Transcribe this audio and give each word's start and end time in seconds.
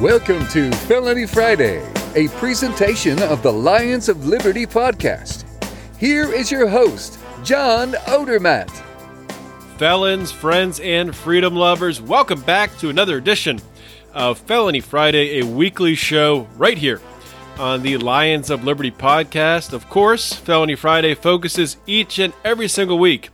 Welcome 0.00 0.46
to 0.48 0.70
Felony 0.72 1.24
Friday, 1.26 1.82
a 2.14 2.28
presentation 2.36 3.22
of 3.22 3.42
the 3.42 3.50
Lions 3.50 4.10
of 4.10 4.26
Liberty 4.26 4.66
podcast. 4.66 5.46
Here 5.96 6.30
is 6.30 6.50
your 6.50 6.68
host, 6.68 7.18
John 7.42 7.92
Odermatt. 8.04 8.68
Felons, 9.78 10.30
friends, 10.30 10.80
and 10.80 11.16
freedom 11.16 11.56
lovers, 11.56 12.02
welcome 12.02 12.42
back 12.42 12.76
to 12.76 12.90
another 12.90 13.16
edition 13.16 13.58
of 14.12 14.36
Felony 14.38 14.80
Friday, 14.80 15.40
a 15.40 15.46
weekly 15.46 15.94
show 15.94 16.46
right 16.58 16.76
here 16.76 17.00
on 17.58 17.80
the 17.80 17.96
Lions 17.96 18.50
of 18.50 18.64
Liberty 18.64 18.90
podcast. 18.90 19.72
Of 19.72 19.88
course, 19.88 20.34
Felony 20.34 20.74
Friday 20.74 21.14
focuses 21.14 21.78
each 21.86 22.18
and 22.18 22.34
every 22.44 22.68
single 22.68 22.98
week 22.98 23.30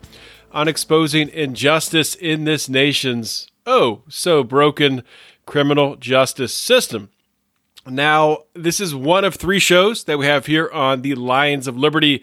on 0.53 0.69
exposing 0.69 1.29
injustice 1.31 2.15
in 2.15 2.45
this 2.45 2.69
nation's 2.69 3.48
oh 3.67 4.03
so 4.09 4.42
broken 4.45 5.03
criminal 5.47 5.97
justice 5.97 6.55
system. 6.55 7.11
Now, 7.87 8.45
this 8.55 8.81
is 8.81 8.95
one 8.95 9.25
of 9.25 9.35
three 9.35 9.59
shows 9.59 10.05
that 10.05 10.19
we 10.19 10.27
have 10.27 10.47
here 10.47 10.71
on 10.73 11.03
the 11.03 11.15
Lions 11.17 11.67
of 11.67 11.77
Liberty 11.77 12.23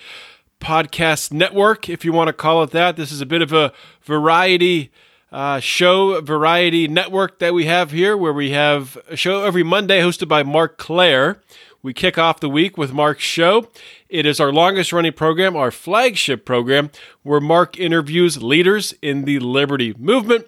podcast 0.62 1.32
network, 1.32 1.90
if 1.90 2.06
you 2.06 2.14
want 2.14 2.28
to 2.30 2.34
call 2.34 2.64
it 2.64 2.72
that. 2.72 2.96
This 2.96 3.12
is 3.12 3.22
a 3.22 3.26
bit 3.26 3.42
of 3.42 3.52
a 3.52 3.74
variety 4.04 4.92
uh, 5.32 5.60
show, 5.60 6.22
variety 6.22 6.88
network 6.88 7.40
that 7.40 7.54
we 7.54 7.66
have 7.66 7.92
here, 7.92 8.16
where 8.16 8.34
we 8.34 8.52
have 8.52 8.98
a 9.10 9.16
show 9.16 9.44
every 9.44 9.64
Monday 9.64 10.00
hosted 10.02 10.28
by 10.28 10.44
Marc 10.44 10.78
Clair. 10.78 11.42
We 11.82 11.94
kick 11.94 12.18
off 12.18 12.42
the 12.42 12.50
week 12.50 12.78
with 12.78 12.92
Marc's 12.92 13.24
show. 13.24 13.70
It 14.10 14.26
is 14.26 14.40
our 14.40 14.52
longest 14.52 14.92
running 14.92 15.14
program, 15.14 15.56
our 15.56 15.72
flagship 15.72 16.46
program, 16.46 16.90
where 17.24 17.40
Mark 17.40 17.80
interviews 17.80 18.42
leaders 18.44 18.94
in 19.02 19.24
the 19.24 19.40
liberty 19.40 19.94
movement 19.98 20.46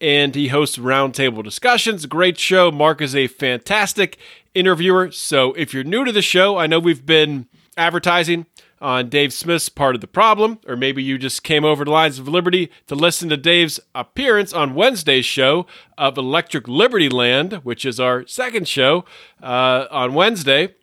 and 0.00 0.34
he 0.34 0.48
hosts 0.48 0.78
roundtable 0.78 1.42
discussions. 1.42 2.06
Great 2.06 2.38
show. 2.38 2.70
Mark 2.70 3.00
is 3.00 3.14
a 3.14 3.26
fantastic 3.26 4.18
interviewer. 4.54 5.10
So 5.10 5.52
if 5.54 5.72
you're 5.72 5.84
new 5.84 6.04
to 6.04 6.12
the 6.12 6.22
show, 6.22 6.58
I 6.58 6.66
know 6.66 6.78
we've 6.78 7.06
been 7.06 7.46
advertising 7.76 8.46
on 8.80 9.08
Dave 9.08 9.32
Smith's 9.32 9.68
Part 9.68 9.94
of 9.94 10.00
the 10.00 10.06
Problem, 10.06 10.58
or 10.66 10.76
maybe 10.76 11.02
you 11.02 11.16
just 11.18 11.42
came 11.42 11.64
over 11.64 11.84
to 11.84 11.90
Lions 11.90 12.18
of 12.18 12.28
Liberty 12.28 12.70
to 12.86 12.94
listen 12.94 13.28
to 13.30 13.36
Dave's 13.36 13.80
appearance 13.94 14.52
on 14.52 14.74
Wednesday's 14.74 15.24
show 15.24 15.66
of 15.96 16.18
Electric 16.18 16.68
Liberty 16.68 17.08
Land, 17.08 17.54
which 17.64 17.84
is 17.86 17.98
our 17.98 18.26
second 18.26 18.68
show 18.68 19.04
uh, 19.42 19.86
on 19.90 20.12
Wednesday. 20.12 20.74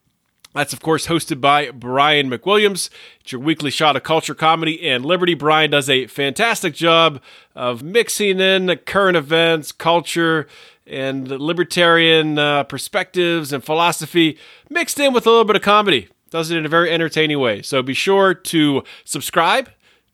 That's, 0.54 0.72
of 0.72 0.82
course, 0.82 1.08
hosted 1.08 1.42
by 1.42 1.72
Brian 1.72 2.30
McWilliams. 2.30 2.90
It's 3.22 3.32
your 3.32 3.42
weekly 3.42 3.72
shot 3.72 3.96
of 3.96 4.04
culture, 4.04 4.36
comedy, 4.36 4.88
and 4.88 5.04
liberty. 5.04 5.34
Brian 5.34 5.72
does 5.72 5.90
a 5.90 6.06
fantastic 6.08 6.76
job 6.76 7.20
of 7.56 7.82
mixing 7.82 8.40
in 8.40 8.76
current 8.86 9.18
events, 9.18 9.72
culture, 9.72 10.48
and 10.86 11.28
libertarian 11.28 12.38
uh, 12.38 12.64
perspectives 12.66 13.52
and 13.52 13.64
philosophy 13.64 14.38
mixed 14.70 15.00
in 15.00 15.14
with 15.14 15.26
a 15.26 15.30
little 15.30 15.46
bit 15.46 15.56
of 15.56 15.62
comedy. 15.62 16.10
Does 16.30 16.52
it 16.52 16.58
in 16.58 16.66
a 16.66 16.70
very 16.70 16.92
entertaining 16.92 17.40
way. 17.40 17.62
So 17.62 17.82
be 17.82 17.94
sure 17.94 18.34
to 18.34 18.84
subscribe 19.06 19.70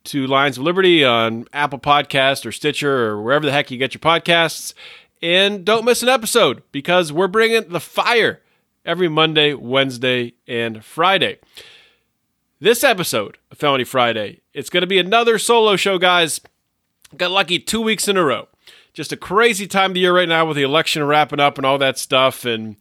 to 0.05 0.27
Lions 0.27 0.57
of 0.57 0.63
Liberty 0.63 1.03
on 1.03 1.47
Apple 1.53 1.79
Podcast 1.79 2.45
or 2.45 2.51
Stitcher 2.51 3.07
or 3.07 3.21
wherever 3.21 3.45
the 3.45 3.51
heck 3.51 3.71
you 3.71 3.77
get 3.77 3.93
your 3.93 3.99
podcasts. 3.99 4.73
And 5.21 5.65
don't 5.65 5.85
miss 5.85 6.01
an 6.03 6.09
episode 6.09 6.63
because 6.71 7.11
we're 7.11 7.27
bringing 7.27 7.69
the 7.69 7.79
fire 7.79 8.41
every 8.85 9.07
Monday, 9.07 9.53
Wednesday, 9.53 10.33
and 10.47 10.83
Friday. 10.83 11.39
This 12.59 12.83
episode 12.83 13.37
of 13.51 13.57
Felony 13.57 13.83
Friday, 13.83 14.41
it's 14.53 14.69
going 14.69 14.81
to 14.81 14.87
be 14.87 14.99
another 14.99 15.37
solo 15.37 15.75
show, 15.75 15.97
guys. 15.97 16.41
Got 17.15 17.31
lucky 17.31 17.59
two 17.59 17.81
weeks 17.81 18.07
in 18.07 18.17
a 18.17 18.23
row. 18.23 18.47
Just 18.93 19.11
a 19.11 19.17
crazy 19.17 19.67
time 19.67 19.91
of 19.91 19.93
the 19.93 20.01
year 20.01 20.15
right 20.15 20.27
now 20.27 20.45
with 20.45 20.57
the 20.57 20.63
election 20.63 21.03
wrapping 21.03 21.39
up 21.39 21.57
and 21.57 21.65
all 21.65 21.77
that 21.77 21.97
stuff. 21.97 22.43
And 22.43 22.75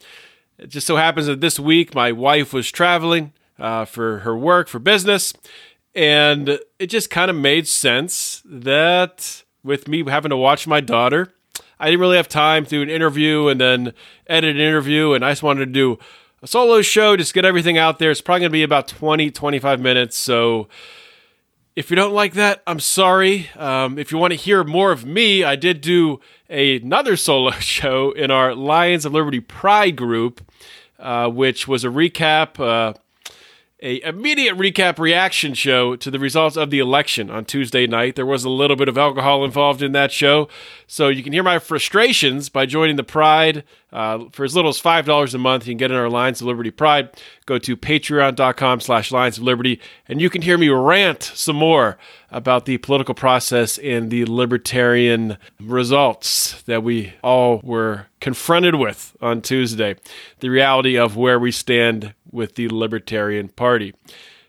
it 0.59 0.69
just 0.69 0.87
so 0.87 0.97
happens 0.97 1.27
that 1.27 1.41
this 1.41 1.61
week 1.61 1.95
my 1.95 2.13
wife 2.13 2.53
was 2.53 2.71
traveling 2.71 3.33
uh, 3.59 3.85
for 3.85 4.19
her 4.21 4.37
work, 4.37 4.69
for 4.69 4.79
business. 4.79 5.33
And 5.95 6.59
it 6.79 6.89
just 6.89 7.11
kind 7.11 7.31
of 7.31 7.37
made 7.37 7.67
sense 7.69 8.43
that 8.45 9.45
with 9.63 9.89
me 9.89 10.05
having 10.09 10.31
to 10.31 10.37
watch 10.37 10.67
my 10.67 10.81
daughter, 10.81 11.33
I 11.81 11.87
didn't 11.87 12.01
really 12.01 12.17
have 12.17 12.29
time 12.29 12.65
to 12.65 12.71
do 12.71 12.83
an 12.83 12.91
interview 12.91 13.49
and 13.49 13.61
then 13.61 13.93
edit 14.27 14.57
an 14.57 14.61
interview, 14.61 15.13
and 15.13 15.25
I 15.25 15.31
just 15.31 15.43
wanted 15.43 15.67
to 15.67 15.73
do 15.73 15.99
a 16.43 16.47
solo 16.47 16.83
show, 16.83 17.17
just 17.17 17.35
get 17.35 17.45
everything 17.45 17.79
out 17.79 17.99
there. 17.99 18.11
It's 18.11 18.21
probably 18.21 18.41
going 18.41 18.51
to 18.51 18.53
be 18.53 18.63
about 18.63 18.89
20, 18.89 19.31
25 19.31 19.81
minutes. 19.81 20.17
So 20.17 20.69
if 21.75 21.91
you 21.91 21.97
don't 21.97 22.13
like 22.13 22.35
that, 22.35 22.63
I'm 22.67 22.81
sorry. 22.81 23.51
Um, 23.57 23.99
if 23.99 24.13
you 24.13 24.19
want 24.19 24.33
to 24.33 24.37
hear 24.37 24.65
more 24.65 24.93
of 24.93 25.05
me, 25.05 25.45
I 25.45 25.57
did 25.57 25.81
do 25.81 26.21
another 26.49 27.17
solo 27.17 27.53
show 27.53 28.13
in 28.13 28.31
our 28.31 28.55
Lions 28.55 29.05
of 29.05 29.13
Liberty 29.13 29.41
Pride 29.41 29.97
group, 29.97 30.41
uh, 30.99 31.29
which 31.29 31.69
was 31.69 31.85
a 31.85 31.89
recap. 31.89 32.59
Uh, 32.61 32.95
a 33.81 34.03
immediate 34.03 34.57
recap 34.57 34.99
reaction 34.99 35.55
show 35.55 35.95
to 35.95 36.11
the 36.11 36.19
results 36.19 36.57
of 36.57 36.71
the 36.71 36.81
election 36.81 37.31
on 37.31 37.45
Tuesday 37.45 37.87
night. 37.87 38.17
There 38.17 38.27
was 38.27 38.45
a 38.45 38.51
little 38.51 38.77
bit 38.77 38.89
of 38.89 38.99
alcohol 38.99 39.45
involved 39.45 39.83
in 39.83 39.93
that 39.93 40.11
show, 40.11 40.49
so 40.87 41.09
you 41.09 41.23
can 41.23 41.33
hear 41.33 41.45
my 41.45 41.61
frustrations 41.61 42.49
by 42.49 42.67
joining 42.67 42.97
the 42.97 43.05
Pride 43.05 43.63
uh, 43.93 44.25
for 44.33 44.45
as 44.45 44.55
little 44.55 44.69
as 44.69 44.79
five 44.79 45.07
dollars 45.07 45.35
a 45.35 45.39
month. 45.39 45.67
You 45.67 45.73
can 45.73 45.79
get 45.79 45.91
in 45.91 45.97
our 45.97 46.11
Lions 46.11 46.41
of 46.41 46.47
Liberty 46.47 46.71
Pride. 46.71 47.11
Go 47.47 47.59
to 47.59 47.77
Patreon.com/slash 47.77 49.13
Lions 49.13 49.39
of 49.39 49.45
Liberty, 49.45 49.81
and 50.07 50.21
you 50.21 50.31
can 50.31 50.43
hear 50.43 50.59
me 50.59 50.69
rant 50.69 51.23
some 51.23 51.57
more 51.57 51.99
about 52.31 52.67
the 52.67 52.79
political 52.79 53.15
process 53.15 53.79
and 53.79 54.11
the 54.11 54.27
libertarian 54.27 55.39
results 55.61 56.63
that 56.63 56.83
we 56.83 57.15
all 57.23 57.61
were 57.65 58.07
confronted 58.21 58.75
with 58.75 59.17
on 59.21 59.41
Tuesday. 59.41 59.97
The 60.41 60.51
reality 60.51 60.99
of 60.99 61.17
where 61.17 61.39
we 61.39 61.53
stand 61.53 62.15
with 62.31 62.57
the 62.57 62.69
Libertarian 62.69 63.49
Party. 63.49 63.95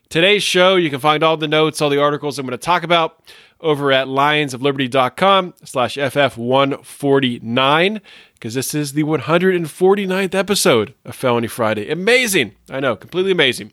Today's 0.09 0.42
show, 0.42 0.75
you 0.75 0.90
can 0.90 1.00
find 1.00 1.22
all 1.22 1.38
the 1.38 1.47
notes, 1.47 1.84
all 1.84 1.90
the 1.92 2.02
articles 2.02 2.40
I'm 2.40 2.47
going 2.47 2.58
to 2.58 2.66
talk 2.66 2.81
about 2.81 3.22
over 3.62 3.92
at 3.92 4.08
lionsofliberty.com 4.08 5.53
slash 5.64 5.97
FF149 5.97 8.02
because 8.34 8.56
this 8.56 8.74
is 8.74 8.94
the 8.94 9.03
149th 9.03 10.34
episode 10.34 10.96
of 11.06 11.14
Felony 11.14 11.48
Friday. 11.48 11.92
Amazing. 11.92 12.56
I 12.72 12.80
know, 12.80 12.96
completely 12.96 13.31
amazing. 13.31 13.72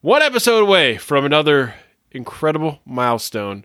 One 0.00 0.22
episode 0.22 0.64
away 0.64 0.96
from 0.96 1.24
another 1.24 1.76
incredible 2.10 2.80
milestone 2.84 3.64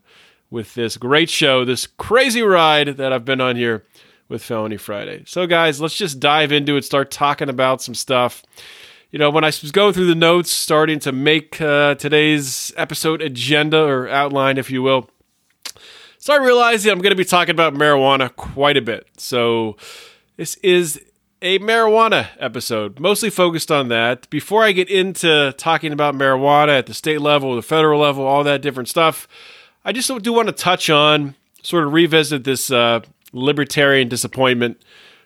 with 0.51 0.75
this 0.75 0.97
great 0.97 1.31
show, 1.31 1.65
this 1.65 1.87
crazy 1.87 2.43
ride 2.43 2.97
that 2.97 3.13
I've 3.13 3.25
been 3.25 3.41
on 3.41 3.55
here 3.55 3.83
with 4.29 4.43
Felony 4.43 4.77
Friday. 4.77 5.23
So, 5.25 5.47
guys, 5.47 5.81
let's 5.81 5.97
just 5.97 6.19
dive 6.19 6.51
into 6.51 6.77
it, 6.77 6.85
start 6.85 7.09
talking 7.09 7.49
about 7.49 7.81
some 7.81 7.95
stuff. 7.95 8.43
You 9.11 9.19
know, 9.19 9.29
when 9.29 9.43
I 9.43 9.47
was 9.47 9.71
going 9.71 9.93
through 9.93 10.07
the 10.07 10.15
notes, 10.15 10.51
starting 10.51 10.99
to 10.99 11.11
make 11.11 11.61
uh, 11.61 11.95
today's 11.95 12.73
episode 12.75 13.21
agenda 13.21 13.81
or 13.81 14.09
outline, 14.09 14.57
if 14.57 14.69
you 14.69 14.81
will, 14.81 15.09
so 16.25 16.33
I 16.33 16.37
realized 16.37 16.87
I'm 16.87 17.01
going 17.01 17.11
to 17.11 17.15
be 17.15 17.23
talking 17.23 17.53
about 17.53 17.75
marijuana 17.75 18.35
quite 18.35 18.77
a 18.77 18.81
bit. 18.81 19.07
So, 19.17 19.77
this 20.37 20.55
is 20.63 20.99
a 21.39 21.59
marijuana 21.59 22.29
episode, 22.39 22.99
mostly 22.99 23.29
focused 23.29 23.71
on 23.71 23.89
that. 23.89 24.27
Before 24.31 24.63
I 24.63 24.71
get 24.71 24.89
into 24.89 25.53
talking 25.57 25.93
about 25.93 26.15
marijuana 26.15 26.79
at 26.79 26.87
the 26.87 26.95
state 26.95 27.21
level, 27.21 27.55
the 27.55 27.61
federal 27.61 28.01
level, 28.01 28.25
all 28.25 28.43
that 28.43 28.63
different 28.63 28.89
stuff, 28.89 29.27
I 29.85 29.91
just 29.91 30.11
do 30.23 30.33
want 30.33 30.47
to 30.47 30.51
touch 30.51 30.89
on, 30.89 31.35
sort 31.61 31.85
of 31.85 31.93
revisit 31.93 32.43
this 32.43 32.71
uh, 32.71 33.01
libertarian 33.31 34.09
disappointment 34.09 34.81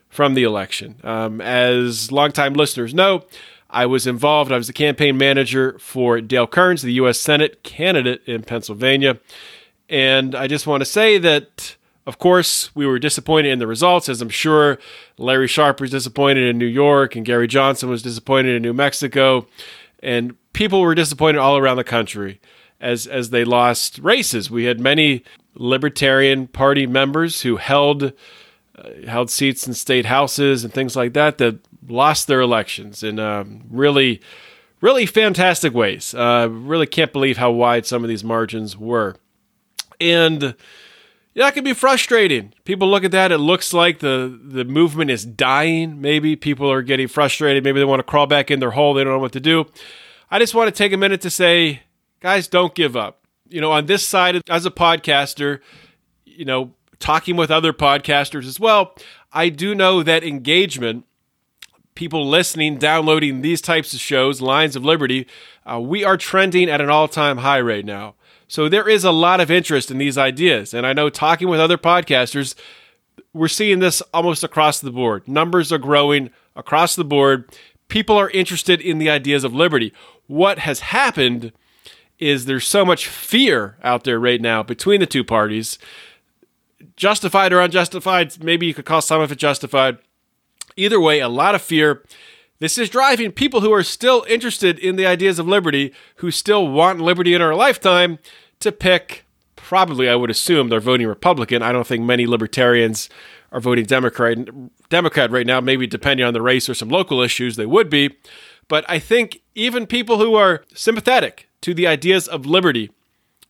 from 0.10 0.34
the 0.34 0.44
election. 0.44 1.00
Um, 1.06 1.40
as 1.40 2.12
longtime 2.12 2.56
listeners 2.56 2.94
know, 2.94 3.24
I 3.70 3.86
was 3.86 4.08
involved, 4.08 4.52
I 4.52 4.58
was 4.58 4.68
the 4.68 4.74
campaign 4.74 5.18
manager 5.18 5.78
for 5.80 6.22
Dale 6.22 6.48
Kerns, 6.48 6.82
the 6.82 6.94
U.S. 6.94 7.20
Senate 7.20 7.64
candidate 7.64 8.22
in 8.26 8.42
Pennsylvania. 8.42 9.20
And 9.88 10.34
I 10.36 10.48
just 10.48 10.66
want 10.66 10.82
to 10.82 10.86
say 10.86 11.18
that, 11.20 11.76
of 12.08 12.18
course, 12.18 12.76
we 12.76 12.86
were 12.86 13.00
disappointed 13.00 13.52
in 13.52 13.60
the 13.60 13.68
results, 13.68 14.10
as 14.10 14.22
I'm 14.22 14.30
sure 14.30 14.80
Larry 15.18 15.48
Sharpe 15.48 15.82
was 15.82 15.92
disappointed 15.92 16.48
in 16.48 16.58
New 16.58 16.66
York 16.66 17.16
and 17.16 17.26
Gary 17.26 17.48
Johnson 17.48 17.90
was 17.90 18.02
disappointed 18.02 18.56
in 18.56 18.62
New 18.62 18.74
Mexico. 18.74 19.48
And 20.02 20.36
people 20.54 20.82
were 20.82 20.96
disappointed 20.96 21.40
all 21.40 21.58
around 21.58 21.78
the 21.78 21.84
country 21.84 22.40
as, 22.82 23.06
as 23.06 23.30
they 23.30 23.44
lost 23.44 24.00
races. 24.00 24.50
We 24.50 24.64
had 24.64 24.80
many 24.80 25.24
Libertarian 25.56 26.48
Party 26.48 26.88
members 26.88 27.42
who 27.42 27.58
held 27.58 28.14
uh, 28.78 28.90
held 29.08 29.30
seats 29.30 29.68
in 29.68 29.74
state 29.74 30.06
houses 30.06 30.64
and 30.64 30.74
things 30.74 30.96
like 30.96 31.14
that 31.14 31.38
that 31.38 31.60
lost 31.88 32.28
their 32.28 32.42
elections 32.42 33.04
in 33.04 33.20
um, 33.20 33.64
really, 33.70 34.22
really 34.82 35.06
fantastic 35.06 35.74
ways. 35.74 36.14
Uh, 36.14 36.48
really 36.50 36.88
can't 36.88 37.14
believe 37.14 37.38
how 37.38 37.52
wide 37.52 37.86
some 37.86 38.04
of 38.04 38.10
these 38.10 38.24
margins 38.24 38.78
were. 38.78 39.16
And 40.00 40.56
that 41.36 41.54
can 41.54 41.64
be 41.64 41.74
frustrating. 41.74 42.54
People 42.66 42.90
look 42.90 43.04
at 43.04 43.12
that, 43.12 43.32
it 43.32 43.38
looks 43.38 43.74
like 43.74 44.00
the, 44.00 44.40
the 44.44 44.66
movement 44.66 45.12
is 45.12 45.26
dying. 45.26 46.02
Maybe 46.02 46.36
people 46.36 46.72
are 46.72 46.82
getting 46.82 47.08
frustrated. 47.08 47.64
Maybe 47.64 47.80
they 47.80 47.86
want 47.86 48.00
to 48.00 48.04
crawl 48.04 48.28
back 48.28 48.52
in 48.52 48.60
their 48.60 48.72
hole. 48.72 48.94
They 48.94 49.04
don't 49.04 49.14
know 49.14 49.20
what 49.20 49.34
to 49.34 49.40
do. 49.40 49.66
I 50.32 50.40
just 50.40 50.54
want 50.54 50.68
to 50.68 50.78
take 50.78 50.94
a 50.94 50.98
minute 50.98 51.22
to 51.22 51.30
say, 51.30 51.84
guys, 52.20 52.48
don't 52.48 52.76
give 52.76 52.96
up. 52.96 53.24
You 53.48 53.62
know, 53.62 53.72
on 53.72 53.88
this 53.88 54.06
side, 54.06 54.42
as 54.50 54.66
a 54.66 54.72
podcaster, 54.72 55.60
you 56.26 56.46
know, 56.46 56.74
talking 57.00 57.36
with 57.36 57.50
other 57.50 57.74
podcasters 57.74 58.46
as 58.46 58.60
well, 58.60 58.94
I 59.32 59.50
do 59.50 59.74
know 59.74 60.04
that 60.04 60.24
engagement, 60.24 61.06
people 62.00 62.26
listening, 62.26 62.78
downloading 62.78 63.42
these 63.42 63.60
types 63.60 63.94
of 63.94 64.00
shows, 64.00 64.40
Lions 64.40 64.78
of 64.78 64.86
Liberty, 64.86 65.28
uh, 65.70 65.78
we 65.78 66.02
are 66.02 66.16
trending 66.16 66.70
at 66.70 66.80
an 66.80 66.90
all 66.90 67.10
time 67.10 67.40
high 67.40 67.60
right 67.60 67.84
now. 67.84 68.16
So 68.48 68.70
there 68.70 68.88
is 68.88 69.04
a 69.04 69.12
lot 69.12 69.42
of 69.42 69.52
interest 69.52 69.92
in 69.92 69.98
these 69.98 70.18
ideas. 70.18 70.74
And 70.74 70.88
I 70.88 70.94
know 70.94 71.10
talking 71.10 71.50
with 71.50 71.60
other 71.60 71.78
podcasters, 71.78 72.56
we're 73.34 73.50
seeing 73.50 73.80
this 73.80 74.02
almost 74.14 74.46
across 74.46 74.80
the 74.80 74.94
board. 74.94 75.28
Numbers 75.28 75.74
are 75.74 75.78
growing 75.78 76.30
across 76.56 76.96
the 76.96 77.04
board. 77.04 77.50
People 77.90 78.16
are 78.16 78.30
interested 78.30 78.80
in 78.80 78.98
the 78.98 79.10
ideas 79.10 79.44
of 79.44 79.54
liberty. 79.54 79.92
What 80.28 80.60
has 80.60 80.80
happened 80.80 81.52
is 82.18 82.46
there's 82.46 82.66
so 82.66 82.86
much 82.86 83.08
fear 83.08 83.76
out 83.84 84.06
there 84.06 84.22
right 84.22 84.40
now 84.40 84.64
between 84.64 85.02
the 85.02 85.06
two 85.06 85.26
parties. 85.26 85.78
Justified 86.96 87.52
or 87.52 87.60
unjustified, 87.60 88.42
maybe 88.42 88.68
you 88.68 88.74
could 88.74 88.86
call 88.86 89.02
some 89.02 89.20
of 89.20 89.34
it 89.34 89.38
justified. 89.38 89.98
Either 90.80 91.00
way, 91.00 91.20
a 91.20 91.28
lot 91.28 91.56
of 91.56 91.62
fear. 91.62 92.04
This 92.60 92.78
is 92.78 92.90
driving 92.90 93.32
people 93.32 93.62
who 93.62 93.74
are 93.74 93.84
still 93.84 94.26
interested 94.30 94.80
in 94.80 94.96
the 94.96 95.06
ideas 95.06 95.40
of 95.40 95.48
liberty, 95.48 95.94
who 96.16 96.32
still 96.32 96.68
want 96.68 97.00
liberty 97.00 97.34
in 97.34 97.42
our 97.42 97.54
lifetime, 97.54 98.18
to 98.62 98.72
pick 98.72 99.26
probably, 99.56 100.10
I 100.10 100.16
would 100.16 100.30
assume, 100.30 100.70
they're 100.70 100.80
voting 100.80 101.08
Republican. 101.08 101.62
I 101.62 101.72
don't 101.72 101.86
think 101.86 102.04
many 102.04 102.26
libertarians 102.26 103.10
are 103.52 103.60
voting 103.60 103.86
Democrat 103.86 104.38
Democrat 104.90 105.32
right 105.32 105.46
now, 105.46 105.60
maybe 105.60 105.86
depending 105.86 106.26
on 106.26 106.34
the 106.34 106.42
race 106.42 106.70
or 106.70 106.74
some 106.74 106.90
local 106.90 107.22
issues, 107.22 107.56
they 107.56 107.66
would 107.66 107.90
be. 107.90 108.16
But 108.68 108.86
I 108.88 109.00
think 109.00 109.42
even 109.56 109.86
people 109.86 110.18
who 110.18 110.36
are 110.36 110.64
sympathetic 110.74 111.50
to 111.62 111.74
the 111.74 111.88
ideas 111.88 112.28
of 112.28 112.46
liberty 112.46 112.92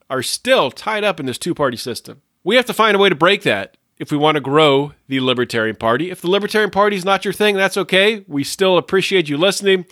are 0.10 0.24
still 0.24 0.72
tied 0.72 1.04
up 1.04 1.20
in 1.20 1.28
this 1.28 1.38
two 1.38 1.54
party 1.54 1.78
system. 1.78 2.22
We 2.44 2.56
have 2.56 2.66
to 2.66 2.74
find 2.74 2.96
a 2.96 3.00
way 3.00 3.10
to 3.10 3.16
break 3.16 3.44
that 3.44 3.78
if 4.00 4.12
we 4.12 4.18
want 4.18 4.36
to 4.36 4.42
grow 4.42 4.94
the 5.08 5.20
Libertarian 5.20 5.76
Party. 5.76 6.10
If 6.10 6.22
the 6.22 6.30
Libertarian 6.30 6.72
Party 6.72 6.96
is 6.96 7.06
not 7.06 7.26
your 7.26 7.34
thing, 7.34 7.56
that's 7.56 7.78
okay. 7.78 8.24
We 8.28 8.44
still 8.44 8.78
appreciate 8.78 9.28
you 9.30 9.38
listening. 9.38 9.86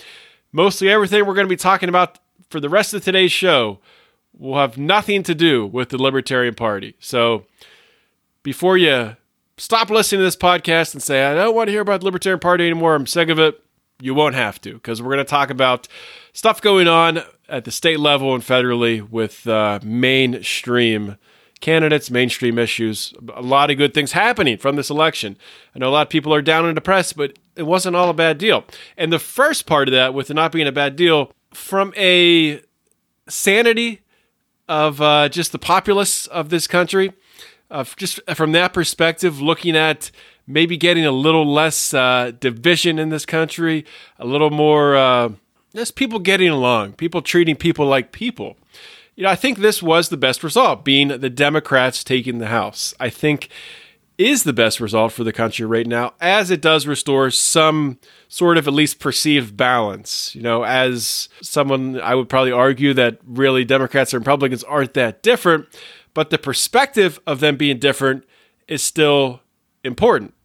Mostly 0.54 0.90
everything 0.90 1.26
we're 1.26 1.34
going 1.34 1.46
to 1.46 1.50
be 1.50 1.58
talking 1.58 1.90
about 1.90 2.18
for 2.50 2.62
the 2.62 2.70
rest 2.70 2.94
of 2.94 3.04
today's 3.04 3.34
show 3.34 3.80
will 4.38 4.58
have 4.58 4.78
nothing 4.78 5.24
to 5.24 5.36
do 5.36 5.66
with 5.66 5.90
the 5.90 6.02
Libertarian 6.02 6.56
Party. 6.56 6.96
So 7.00 7.46
before 8.44 8.78
you 8.78 9.18
stop 9.58 9.90
listening 9.90 10.20
to 10.20 10.24
this 10.24 10.38
podcast 10.38 10.94
and 10.94 11.04
say, 11.04 11.26
I 11.26 11.34
don't 11.34 11.56
want 11.56 11.68
to 11.68 11.72
hear 11.72 11.82
about 11.82 12.00
the 12.00 12.06
Libertarian 12.06 12.40
Party 12.40 12.66
anymore, 12.66 12.96
I'm 12.96 13.08
sick 13.08 13.30
of 13.30 13.40
it, 13.40 13.62
you 14.00 14.14
won't 14.14 14.36
have 14.36 14.62
to 14.62 14.74
because 14.74 15.02
we're 15.02 15.14
going 15.14 15.26
to 15.26 15.30
talk 15.30 15.50
about 15.50 15.88
stuff 16.32 16.62
going 16.62 16.88
on 16.88 17.24
at 17.50 17.66
the 17.66 17.72
state 17.72 18.00
level 18.00 18.34
and 18.34 18.44
federally 18.44 19.08
with 19.08 19.48
uh, 19.48 19.80
mainstream 19.84 21.18
candidates, 21.60 22.12
mainstream 22.12 22.60
issues. 22.60 23.14
A 23.34 23.42
lot 23.42 23.72
of 23.72 23.78
good 23.78 23.94
things 23.94 24.12
happening 24.12 24.58
from 24.58 24.76
this 24.76 24.90
election. 24.90 25.38
I 25.76 25.80
know 25.80 25.90
a 25.90 25.92
lot 25.92 26.08
of 26.08 26.10
people 26.10 26.34
are 26.34 26.42
down 26.42 26.66
and 26.66 26.76
depressed, 26.76 27.18
but 27.18 27.38
it 27.56 27.64
wasn't 27.64 27.96
all 27.96 28.10
a 28.10 28.14
bad 28.14 28.38
deal. 28.38 28.66
And 28.98 29.12
the 29.12 29.20
first 29.20 29.66
part 29.66 29.88
of 29.88 29.94
that, 29.94 30.14
with 30.14 30.30
it 30.30 30.36
not 30.36 30.52
being 30.52 30.68
a 30.68 30.72
bad 30.72 30.96
deal, 30.96 31.32
from 31.54 31.94
a 31.98 32.62
sanity 33.28 34.02
of 34.68 35.02
uh, 35.02 35.30
just 35.30 35.52
the 35.52 35.60
populace 35.60 36.28
of 36.28 36.50
this 36.50 36.68
country, 36.68 37.14
uh, 37.72 37.84
just 37.96 38.20
from 38.36 38.52
that 38.52 38.74
perspective, 38.74 39.42
looking 39.42 39.76
at 39.76 40.12
maybe 40.46 40.78
getting 40.78 41.06
a 41.06 41.12
little 41.12 41.52
less 41.52 41.94
uh, 41.94 42.32
division 42.40 43.00
in 43.00 43.10
this 43.10 43.26
country, 43.26 43.86
a 44.20 44.26
little 44.26 44.50
more 44.50 44.96
uh, 44.96 45.30
just 45.76 45.96
people 45.96 46.20
getting 46.20 46.50
along, 46.50 46.94
people 46.94 47.22
treating 47.22 47.56
people 47.56 47.86
like 47.86 48.12
people 48.12 48.58
you 49.18 49.24
know, 49.24 49.30
I 49.30 49.36
think 49.36 49.58
this 49.58 49.82
was 49.82 50.10
the 50.10 50.16
best 50.16 50.44
result, 50.44 50.86
being 50.86 51.08
the 51.08 51.30
Democrats 51.30 52.04
taking 52.04 52.38
the 52.38 52.48
House. 52.48 52.94
I 53.00 53.10
think 53.10 53.50
is 54.20 54.44
the 54.44 54.54
best 54.54 54.80
result 54.80 55.12
for 55.12 55.24
the 55.24 55.34
country 55.34 55.66
right 55.66 55.88
now, 55.88 56.14
as 56.22 56.50
it 56.52 56.62
does 56.62 56.88
restore 56.88 57.30
some 57.32 58.00
sort 58.28 58.58
of 58.58 58.68
at 58.68 58.74
least 58.74 59.00
perceived 59.00 59.58
balance. 59.58 60.34
You 60.36 60.44
know, 60.44 60.64
as 60.64 61.30
someone, 61.42 62.00
I 62.00 62.14
would 62.14 62.30
probably 62.30 62.52
argue 62.52 62.94
that 62.94 63.18
really 63.26 63.66
Democrats 63.66 64.14
and 64.14 64.22
Republicans 64.22 64.64
aren't 64.64 64.94
that 64.94 65.24
different, 65.24 65.68
but 66.14 66.30
the 66.30 66.38
perspective 66.38 67.20
of 67.26 67.40
them 67.40 67.58
being 67.58 67.80
different 67.80 68.24
is 68.68 68.84
still 68.84 69.42
important. 69.84 70.36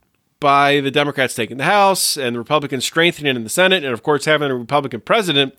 By 0.41 0.81
the 0.81 0.91
Democrats 0.91 1.35
taking 1.35 1.59
the 1.59 1.65
House 1.65 2.17
and 2.17 2.35
the 2.35 2.41
Republicans 2.41 2.85
strengthening 2.85 3.37
in 3.37 3.45
the 3.45 3.49
Senate, 3.49 3.85
and 3.85 3.93
of 3.93 4.03
course 4.03 4.25
having 4.25 4.51
a 4.51 4.57
Republican 4.57 5.01
president, 5.01 5.55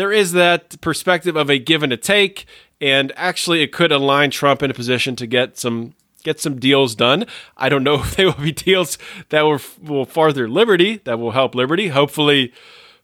there 0.00 0.12
is 0.12 0.32
that 0.32 0.80
perspective 0.80 1.36
of 1.36 1.50
a 1.50 1.58
give 1.58 1.82
and 1.82 1.92
a 1.92 1.96
take, 1.98 2.46
and 2.80 3.12
actually 3.16 3.60
it 3.60 3.70
could 3.70 3.92
align 3.92 4.30
Trump 4.30 4.62
in 4.62 4.70
a 4.70 4.74
position 4.74 5.14
to 5.16 5.26
get 5.26 5.58
some 5.58 5.92
get 6.22 6.40
some 6.40 6.58
deals 6.58 6.94
done. 6.94 7.26
I 7.58 7.68
don't 7.68 7.84
know 7.84 7.94
if 8.00 8.16
they 8.16 8.24
will 8.24 8.32
be 8.32 8.50
deals 8.50 8.96
that 9.28 9.42
will 9.42 9.60
will 9.82 10.06
further 10.06 10.48
liberty, 10.48 11.02
that 11.04 11.18
will 11.18 11.32
help 11.32 11.54
liberty. 11.54 11.88
Hopefully, 11.88 12.50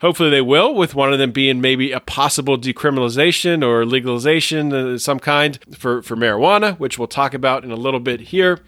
hopefully 0.01 0.31
they 0.31 0.41
will. 0.41 0.75
With 0.75 0.95
one 0.95 1.13
of 1.13 1.19
them 1.19 1.33
being 1.33 1.61
maybe 1.61 1.93
a 1.93 2.01
possible 2.01 2.57
decriminalization 2.57 3.63
or 3.63 3.85
legalization 3.85 4.73
of 4.73 5.03
some 5.03 5.21
kind 5.21 5.59
for 5.77 6.01
for 6.01 6.17
marijuana, 6.17 6.79
which 6.79 6.99
we'll 6.99 7.09
talk 7.09 7.35
about 7.35 7.63
in 7.63 7.71
a 7.71 7.77
little 7.77 8.01
bit 8.01 8.21
here. 8.21 8.61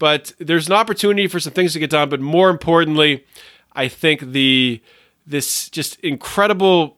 But 0.00 0.32
there's 0.40 0.66
an 0.66 0.72
opportunity 0.72 1.28
for 1.28 1.38
some 1.38 1.52
things 1.52 1.74
to 1.74 1.78
get 1.78 1.90
done. 1.90 2.08
But 2.08 2.20
more 2.20 2.50
importantly, 2.50 3.24
I 3.72 3.86
think 3.86 4.32
the 4.32 4.82
this 5.24 5.68
just 5.68 6.00
incredible 6.00 6.97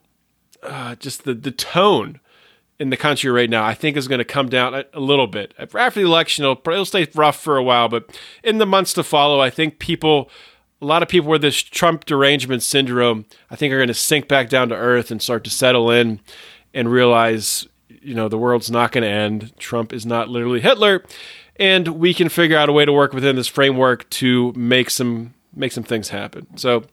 uh, 0.62 0.94
just 0.96 1.24
the 1.24 1.34
the 1.34 1.50
tone 1.50 2.20
in 2.80 2.88
the 2.88 2.96
country 2.96 3.30
right 3.30 3.50
now, 3.50 3.62
I 3.62 3.74
think 3.74 3.96
is 3.96 4.08
going 4.08 4.20
to 4.20 4.24
come 4.24 4.48
down 4.48 4.74
a, 4.74 4.84
a, 4.94 5.00
little 5.00 5.26
bit 5.26 5.52
after 5.58 6.00
the 6.00 6.06
election. 6.06 6.44
It'll, 6.44 6.58
it'll 6.72 6.86
stay 6.86 7.06
rough 7.14 7.38
for 7.38 7.58
a 7.58 7.62
while, 7.62 7.90
but 7.90 8.18
in 8.42 8.56
the 8.56 8.64
months 8.64 8.94
to 8.94 9.02
follow, 9.02 9.38
I 9.38 9.50
think 9.50 9.78
people, 9.78 10.30
a 10.80 10.86
lot 10.86 11.02
of 11.02 11.08
people 11.10 11.28
with 11.28 11.42
this 11.42 11.58
Trump 11.60 12.06
derangement 12.06 12.62
syndrome, 12.62 13.26
I 13.50 13.56
think 13.56 13.74
are 13.74 13.78
going 13.78 13.88
to 13.88 13.94
sink 13.94 14.28
back 14.28 14.48
down 14.48 14.70
to 14.70 14.74
earth 14.74 15.10
and 15.10 15.20
start 15.20 15.44
to 15.44 15.50
settle 15.50 15.90
in 15.90 16.20
and 16.72 16.90
realize, 16.90 17.69
you 17.88 18.14
know, 18.14 18.29
the 18.29 18.38
world's 18.38 18.70
not 18.70 18.93
going 18.93 19.02
to 19.02 19.10
end. 19.10 19.52
Trump 19.58 19.93
is 19.93 20.06
not 20.06 20.31
literally 20.31 20.60
Hitler, 20.60 21.05
and 21.56 21.86
we 21.86 22.14
can 22.14 22.31
figure 22.31 22.56
out 22.56 22.70
a 22.70 22.72
way 22.72 22.86
to 22.86 22.94
work 22.94 23.12
within 23.12 23.36
this 23.36 23.46
framework 23.46 24.08
to 24.08 24.55
make 24.56 24.88
some 24.88 25.34
make 25.55 25.72
some 25.72 25.84
things 25.84 26.08
happen. 26.08 26.46
So, 26.56 26.84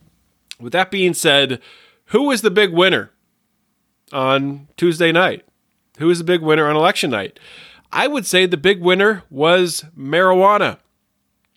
with 0.60 0.74
that 0.74 0.92
being 0.92 1.14
said, 1.14 1.62
who 2.08 2.30
is 2.32 2.42
the 2.42 2.52
big 2.52 2.74
winner 2.74 3.12
on 4.12 4.68
Tuesday 4.78 5.12
night? 5.12 5.46
Who 6.00 6.08
was 6.08 6.20
the 6.20 6.24
big 6.24 6.42
winner 6.42 6.68
on 6.68 6.76
election 6.76 7.12
night? 7.12 7.40
I 7.92 8.08
would 8.08 8.26
say 8.26 8.46
the 8.46 8.58
big 8.58 8.82
winner 8.82 9.24
was 9.30 9.86
marijuana 9.98 10.78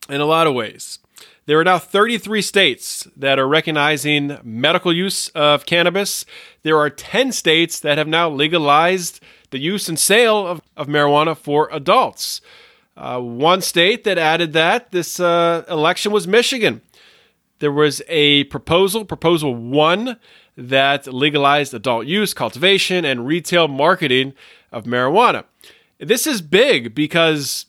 in 0.09 0.21
a 0.21 0.27
lot 0.27 0.47
of 0.47 0.55
ways. 0.55 0.99
There 1.47 1.59
are 1.59 1.65
now 1.65 1.79
33 1.79 2.43
states 2.43 3.09
that 3.17 3.39
are 3.39 3.49
recognizing 3.49 4.39
medical 4.43 4.93
use 4.93 5.29
of 5.29 5.67
cannabis. 5.67 6.25
There 6.63 6.79
are 6.79 6.91
10 6.91 7.33
states 7.33 7.81
that 7.81 7.99
have 7.99 8.07
now 8.07 8.31
legalized 8.31 9.21
the 9.51 9.59
use 9.59 9.89
and 9.89 9.99
sale 9.99 10.47
of, 10.47 10.61
of 10.77 10.87
marijuana 10.87 11.37
for 11.37 11.69
adults. 11.73 12.41
Uh, 12.97 13.19
one 13.19 13.63
state 13.63 14.05
that 14.05 14.19
added 14.19 14.53
that 14.53 14.93
this 14.93 15.19
uh, 15.19 15.65
election 15.69 16.13
was 16.13 16.29
Michigan. 16.29 16.83
There 17.59 17.73
was 17.73 18.01
a 18.09 18.45
proposal, 18.45 19.05
Proposal 19.05 19.55
1, 19.55 20.19
that 20.57 21.07
legalized 21.07 21.73
adult 21.75 22.07
use, 22.07 22.35
cultivation, 22.35 23.05
and 23.05 23.27
retail 23.27 23.69
marketing 23.69 24.35
of 24.73 24.85
marijuana. 24.85 25.45
This 25.99 26.27
is 26.27 26.41
big 26.43 26.95
because 26.95 27.67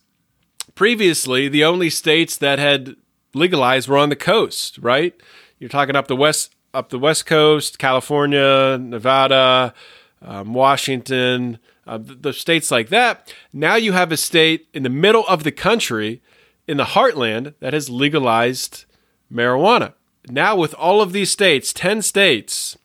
previously 0.76 1.48
the 1.48 1.64
only 1.64 1.90
states 1.90 2.38
that 2.38 2.60
had 2.60 2.96
legalized 3.34 3.88
were 3.88 3.98
on 3.98 4.10
the 4.10 4.16
coast, 4.16 4.78
right? 4.80 5.14
You're 5.60 5.70
talking 5.70 5.96
up 5.96 6.08
the 6.08 6.16
west 6.16 6.56
up 6.74 6.90
the 6.90 7.00
west 7.00 7.26
coast, 7.26 7.80
California, 7.80 8.78
Nevada, 8.78 9.74
um, 10.22 10.54
Washington, 10.54 11.60
uh, 11.86 11.98
the, 11.98 12.16
the 12.16 12.34
states 12.34 12.72
like 12.72 12.90
that. 12.90 13.34
Now 13.52 13.76
you 13.76 13.92
have 13.92 14.12
a 14.12 14.18
state 14.18 14.68
in 14.74 14.84
the 14.84 14.90
middle 14.90 15.26
of 15.28 15.44
the 15.44 15.52
country, 15.52 16.22
in 16.68 16.78
the 16.78 16.86
heartland, 16.86 17.56
that 17.60 17.74
has 17.74 17.90
legalized 17.90 18.86
marijuana. 19.32 19.94
Now, 20.28 20.56
with 20.56 20.74
all 20.76 21.02
of 21.02 21.14
these 21.14 21.32
states, 21.32 21.74
10 21.74 22.02
states, 22.02 22.78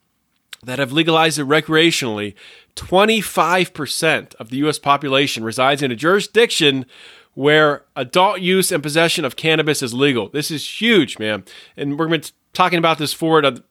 that 0.62 0.78
have 0.78 0.92
legalized 0.92 1.38
it 1.38 1.46
recreationally, 1.46 2.34
25% 2.74 4.34
of 4.34 4.50
the 4.50 4.58
U.S. 4.58 4.78
population 4.78 5.44
resides 5.44 5.82
in 5.82 5.90
a 5.90 5.96
jurisdiction 5.96 6.86
where 7.34 7.84
adult 7.94 8.40
use 8.40 8.72
and 8.72 8.82
possession 8.82 9.24
of 9.24 9.36
cannabis 9.36 9.82
is 9.82 9.94
legal. 9.94 10.28
This 10.28 10.50
is 10.50 10.80
huge, 10.80 11.18
man. 11.18 11.44
And 11.76 11.98
we're 11.98 12.08
going 12.08 12.22
to 12.22 12.32
talking 12.52 12.78
about 12.78 12.98
this 12.98 13.12
forward, 13.12 13.62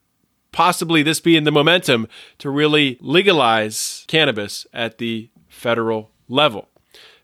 possibly 0.51 1.03
this 1.03 1.19
being 1.19 1.43
the 1.43 1.51
momentum 1.51 2.07
to 2.37 2.49
really 2.49 2.97
legalize 3.01 4.05
cannabis 4.07 4.65
at 4.73 4.99
the 4.99 5.29
federal 5.49 6.11
level. 6.29 6.69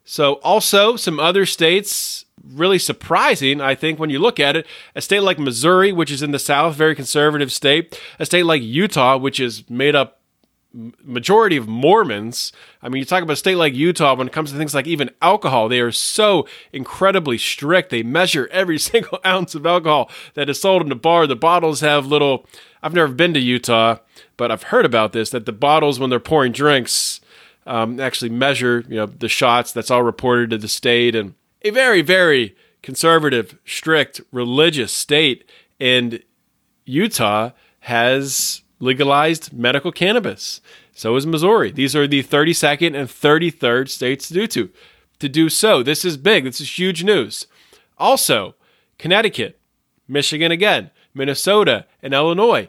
So, 0.04 0.34
also 0.36 0.96
some 0.96 1.20
other 1.20 1.46
states 1.46 2.26
really 2.44 2.80
surprising, 2.80 3.62
I 3.62 3.76
think, 3.76 4.00
when 4.00 4.10
you 4.10 4.20
look 4.20 4.40
at 4.40 4.56
it. 4.56 4.66
A 4.96 5.02
state 5.02 5.22
like 5.22 5.40
Missouri, 5.40 5.92
which 5.92 6.12
is 6.12 6.22
in 6.22 6.32
the 6.32 6.40
South, 6.40 6.76
very 6.76 6.96
conservative 6.96 7.52
state. 7.52 8.00
A 8.20 8.26
state 8.26 8.44
like 8.44 8.62
Utah, 8.62 9.18
which 9.18 9.40
is 9.40 9.70
made 9.70 9.96
up 9.96 10.22
majority 11.04 11.58
of 11.58 11.68
Mormons. 11.68 12.54
I 12.82 12.90
mean, 12.90 13.00
you 13.00 13.06
talk 13.06 13.24
about 13.24 13.34
a 13.34 13.38
state 13.38 13.56
like 13.56 13.74
Utah 13.74 14.16
when 14.16 14.28
it 14.28 14.34
comes 14.34 14.52
to 14.52 14.58
things 14.58 14.74
like 14.74 14.88
even 14.88 15.10
alcohol, 15.22 15.68
they 15.68 15.82
are 15.82 15.92
so 15.92 16.48
incredibly 16.72 17.38
strict. 17.38 17.90
They 17.90 18.04
measure 18.04 18.48
every 18.52 18.80
single 18.80 19.20
ounce 19.26 19.56
of 19.56 19.66
alcohol 19.66 20.10
that 20.34 20.50
is 20.50 20.62
sold 20.62 20.82
in 20.82 20.90
the 20.90 20.96
bar. 20.96 21.28
The 21.28 21.36
bottles 21.36 21.82
have 21.82 22.08
little, 22.08 22.46
I've 22.82 22.94
never 22.94 23.14
been 23.14 23.34
to 23.34 23.40
Utah, 23.40 23.98
but 24.38 24.52
I've 24.52 24.64
heard 24.64 24.86
about 24.86 25.14
this 25.14 25.30
that 25.32 25.46
the 25.46 25.52
bottles, 25.52 26.00
when 26.00 26.10
they're 26.10 26.20
pouring 26.20 26.52
drinks, 26.52 27.20
um, 27.66 28.00
actually 28.00 28.30
measure, 28.30 28.84
you 28.88 28.96
know, 28.96 29.06
the 29.06 29.30
shots. 29.30 29.72
That's 29.72 29.92
all 29.92 30.04
reported 30.04 30.50
to 30.52 30.58
the 30.58 30.68
state 30.68 31.16
and 31.16 31.36
a 31.64 31.70
very, 31.70 32.02
very 32.02 32.56
conservative, 32.82 33.58
strict, 33.66 34.22
religious 34.32 34.92
state. 34.92 35.50
And 35.80 36.24
Utah 36.86 37.52
has 37.82 38.62
legalized 38.80 39.54
medical 39.54 39.92
cannabis. 39.92 40.62
So 40.94 41.16
is 41.16 41.26
Missouri. 41.26 41.72
These 41.72 41.96
are 41.96 42.08
the 42.08 42.24
32nd 42.24 42.96
and 42.96 43.08
33rd 43.08 43.90
states 43.90 44.28
to 44.28 44.34
do 44.34 44.48
to, 44.48 44.70
to 45.20 45.30
do 45.30 45.50
so. 45.50 45.84
This 45.84 46.04
is 46.04 46.18
big. 46.18 46.44
This 46.44 46.62
is 46.62 46.78
huge 46.80 47.04
news. 47.04 47.48
Also, 47.98 48.56
Connecticut, 48.98 49.60
Michigan 50.08 50.52
again, 50.52 50.92
Minnesota, 51.14 51.86
and 52.02 52.14
Illinois. 52.14 52.68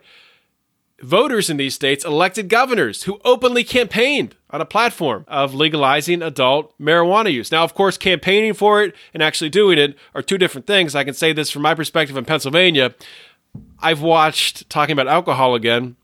Voters 1.03 1.51
in 1.51 1.57
these 1.57 1.75
states 1.75 2.05
elected 2.05 2.49
governors 2.49 3.03
who 3.03 3.21
openly 3.25 3.65
campaigned 3.65 4.37
on 4.51 4.61
a 4.61 4.65
platform 4.65 5.25
of 5.27 5.53
legalizing 5.53 6.23
adult 6.23 6.73
marijuana 6.81 7.33
use. 7.33 7.51
Now, 7.51 7.65
of 7.65 7.75
course, 7.75 7.99
campaigning 7.99 8.55
for 8.55 8.83
it 8.85 8.95
and 9.13 9.21
actually 9.21 9.51
doing 9.51 9.79
it 9.79 9.99
are 10.15 10.23
two 10.23 10.39
different 10.39 10.69
things. 10.69 10.95
I 10.95 11.03
can 11.03 11.15
say 11.15 11.33
this 11.33 11.51
from 11.51 11.63
my 11.63 11.75
perspective 11.75 12.17
in 12.17 12.25
Pennsylvania. 12.25 12.95
I've 13.81 14.01
watched, 14.01 14.71
talking 14.71 14.93
about 14.93 15.09
alcohol 15.09 15.57
again, 15.57 15.97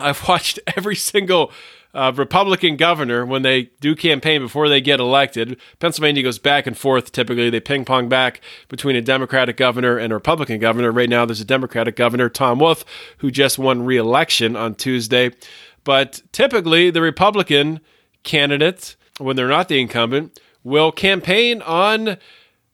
I've 0.00 0.26
watched 0.28 0.58
every 0.76 0.96
single 0.96 1.52
uh, 1.94 2.12
Republican 2.16 2.76
governor 2.76 3.26
when 3.26 3.42
they 3.42 3.70
do 3.80 3.94
campaign 3.94 4.40
before 4.40 4.68
they 4.68 4.80
get 4.80 5.00
elected. 5.00 5.58
Pennsylvania 5.78 6.22
goes 6.22 6.38
back 6.38 6.66
and 6.66 6.76
forth. 6.76 7.12
Typically, 7.12 7.50
they 7.50 7.60
ping 7.60 7.84
pong 7.84 8.08
back 8.08 8.40
between 8.68 8.96
a 8.96 9.02
Democratic 9.02 9.56
governor 9.56 9.98
and 9.98 10.12
a 10.12 10.16
Republican 10.16 10.58
governor. 10.58 10.90
Right 10.90 11.10
now, 11.10 11.26
there's 11.26 11.40
a 11.40 11.44
Democratic 11.44 11.96
governor, 11.96 12.28
Tom 12.28 12.58
Wolf, 12.58 12.84
who 13.18 13.30
just 13.30 13.58
won 13.58 13.84
re-election 13.84 14.56
on 14.56 14.74
Tuesday. 14.74 15.30
But 15.84 16.22
typically, 16.32 16.90
the 16.90 17.02
Republican 17.02 17.80
candidate, 18.22 18.96
when 19.18 19.36
they're 19.36 19.48
not 19.48 19.68
the 19.68 19.80
incumbent, 19.80 20.40
will 20.64 20.92
campaign 20.92 21.60
on 21.62 22.16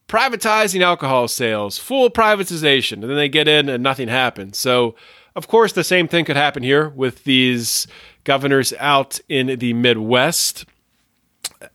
privatizing 0.07 0.81
alcohol 0.83 1.29
sales, 1.29 1.77
full 1.77 2.11
privatization, 2.11 2.95
and 2.95 3.05
then 3.05 3.17
they 3.17 3.29
get 3.29 3.49
in 3.49 3.69
and 3.69 3.83
nothing 3.83 4.09
happens. 4.09 4.59
So 4.59 4.95
of 5.39 5.47
course, 5.47 5.73
the 5.73 5.85
same 5.85 6.09
thing 6.09 6.25
could 6.25 6.37
happen 6.37 6.65
here 6.65 6.89
with 6.89 7.23
these 7.23 7.87
governors 8.29 8.75
out 8.79 9.19
in 9.27 9.59
the 9.59 9.73
Midwest. 9.73 10.67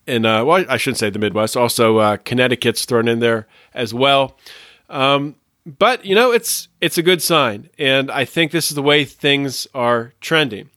And 0.06 0.24
uh, 0.24 0.44
well, 0.46 0.64
I 0.70 0.78
shouldn't 0.78 1.00
say 1.00 1.10
the 1.10 1.18
Midwest. 1.18 1.58
Also, 1.58 1.98
uh, 1.98 2.18
Connecticut's 2.18 2.86
thrown 2.86 3.08
in 3.08 3.20
there 3.20 3.48
as 3.74 3.92
well. 3.92 4.38
Um, 4.88 5.36
but 5.66 6.06
you 6.06 6.14
know, 6.14 6.32
it's 6.32 6.68
it's 6.80 7.00
a 7.00 7.02
good 7.02 7.24
sign, 7.24 7.70
and 7.80 8.12
I 8.12 8.24
think 8.24 8.52
this 8.52 8.70
is 8.70 8.76
the 8.76 8.84
way 8.84 9.04
things 9.04 9.68
are 9.74 10.14
trending. 10.22 10.70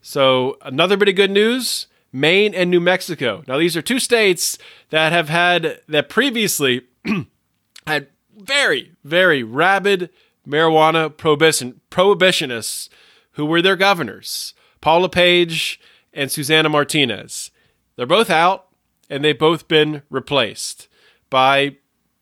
So, 0.00 0.56
another 0.62 0.96
bit 0.96 1.08
of 1.08 1.16
good 1.16 1.32
news: 1.32 1.88
Maine 2.12 2.54
and 2.54 2.70
New 2.70 2.80
Mexico. 2.80 3.42
Now, 3.48 3.58
these 3.58 3.76
are 3.76 3.82
two 3.82 3.98
states 3.98 4.56
that 4.90 5.10
have 5.10 5.28
had 5.28 5.80
that 5.88 6.08
previously 6.08 6.82
had 7.86 8.06
very, 8.38 8.92
very 9.02 9.42
rabid 9.42 10.10
marijuana 10.46 11.14
prohibition, 11.14 11.80
prohibitionists 11.90 12.88
who 13.32 13.44
were 13.44 13.62
their 13.62 13.76
governors, 13.76 14.54
Paul 14.84 15.00
LePage 15.00 15.80
and 16.12 16.30
Susana 16.30 16.68
Martinez. 16.68 17.50
They're 17.96 18.04
both 18.04 18.28
out, 18.28 18.66
and 19.08 19.24
they've 19.24 19.38
both 19.38 19.66
been 19.66 20.02
replaced 20.10 20.88
by 21.30 21.76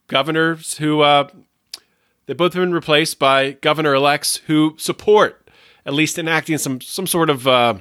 governors 0.06 0.78
who 0.78 1.00
uh, 1.00 1.28
they've 2.26 2.36
both 2.36 2.52
been 2.52 2.72
replaced 2.72 3.18
by 3.18 3.52
governor 3.62 3.94
elects 3.94 4.36
who 4.46 4.76
support 4.78 5.50
at 5.84 5.92
least 5.92 6.20
enacting 6.20 6.56
some 6.56 6.80
some 6.80 7.08
sort 7.08 7.30
of 7.30 7.48
uh, 7.48 7.80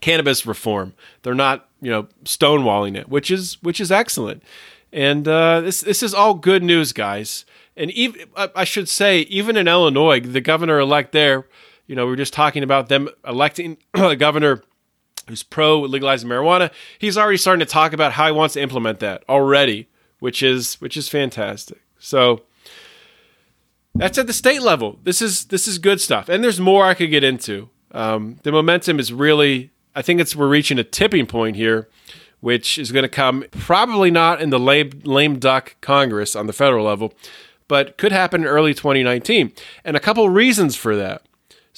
cannabis 0.00 0.46
reform. 0.46 0.94
They're 1.22 1.34
not 1.34 1.68
you 1.82 1.90
know 1.90 2.06
stonewalling 2.22 2.96
it, 2.96 3.08
which 3.08 3.32
is 3.32 3.60
which 3.62 3.80
is 3.80 3.90
excellent. 3.90 4.44
And 4.92 5.26
uh, 5.26 5.60
this 5.62 5.80
this 5.80 6.04
is 6.04 6.14
all 6.14 6.34
good 6.34 6.62
news, 6.62 6.92
guys. 6.92 7.44
And 7.76 7.90
even 7.90 8.26
I 8.54 8.62
should 8.62 8.88
say, 8.88 9.22
even 9.22 9.56
in 9.56 9.66
Illinois, 9.66 10.20
the 10.20 10.40
governor 10.40 10.78
elect 10.78 11.10
there, 11.10 11.46
you 11.88 11.96
know, 11.96 12.06
we 12.06 12.12
are 12.12 12.16
just 12.16 12.32
talking 12.32 12.62
about 12.62 12.88
them 12.88 13.08
electing 13.26 13.78
a 13.94 14.14
governor 14.14 14.62
who's 15.26 15.42
pro 15.42 15.80
legalizing 15.80 16.28
marijuana. 16.28 16.70
He's 16.98 17.18
already 17.18 17.38
starting 17.38 17.66
to 17.66 17.70
talk 17.70 17.92
about 17.92 18.12
how 18.12 18.26
he 18.26 18.32
wants 18.32 18.54
to 18.54 18.62
implement 18.62 19.00
that 19.00 19.24
already, 19.28 19.88
which 20.20 20.42
is 20.42 20.74
which 20.74 20.96
is 20.96 21.08
fantastic. 21.08 21.80
So 21.98 22.42
that's 23.94 24.18
at 24.18 24.26
the 24.26 24.32
state 24.32 24.62
level. 24.62 25.00
This 25.02 25.20
is 25.20 25.46
this 25.46 25.66
is 25.66 25.78
good 25.78 26.00
stuff, 26.00 26.28
and 26.28 26.44
there's 26.44 26.60
more 26.60 26.84
I 26.84 26.94
could 26.94 27.10
get 27.10 27.24
into. 27.24 27.70
Um, 27.90 28.38
the 28.42 28.52
momentum 28.52 29.00
is 29.00 29.12
really, 29.12 29.70
I 29.96 30.02
think 30.02 30.20
it's 30.20 30.36
we're 30.36 30.48
reaching 30.48 30.78
a 30.78 30.84
tipping 30.84 31.26
point 31.26 31.56
here, 31.56 31.88
which 32.40 32.78
is 32.78 32.92
going 32.92 33.02
to 33.04 33.08
come 33.08 33.44
probably 33.50 34.10
not 34.10 34.42
in 34.42 34.50
the 34.50 34.58
lame, 34.60 35.00
lame 35.04 35.38
duck 35.38 35.76
Congress 35.80 36.36
on 36.36 36.46
the 36.46 36.52
federal 36.52 36.84
level, 36.84 37.14
but 37.66 37.96
could 37.96 38.12
happen 38.12 38.42
in 38.42 38.46
early 38.46 38.74
2019. 38.74 39.52
And 39.86 39.96
a 39.96 40.00
couple 40.00 40.28
reasons 40.28 40.76
for 40.76 40.94
that. 40.96 41.22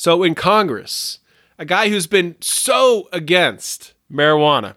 So, 0.03 0.23
in 0.23 0.35
Congress, 0.35 1.19
a 1.59 1.67
guy 1.67 1.91
who's 1.91 2.07
been 2.07 2.37
so 2.41 3.11
against 3.13 3.93
marijuana, 4.11 4.77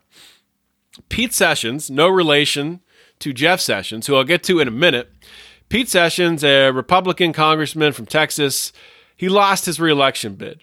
Pete 1.08 1.32
Sessions, 1.32 1.90
no 1.90 2.10
relation 2.10 2.82
to 3.20 3.32
Jeff 3.32 3.62
Sessions, 3.62 4.06
who 4.06 4.18
I'll 4.18 4.26
get 4.26 4.44
to 4.44 4.60
in 4.60 4.68
a 4.68 4.72
minute. 4.72 5.14
Pete 5.70 5.88
Sessions, 5.88 6.44
a 6.44 6.72
Republican 6.72 7.32
congressman 7.32 7.94
from 7.94 8.06
Texas, 8.06 8.74
he 9.16 9.30
lost 9.30 9.66
his 9.66 9.80
reelection 9.80 10.36
bid. 10.36 10.62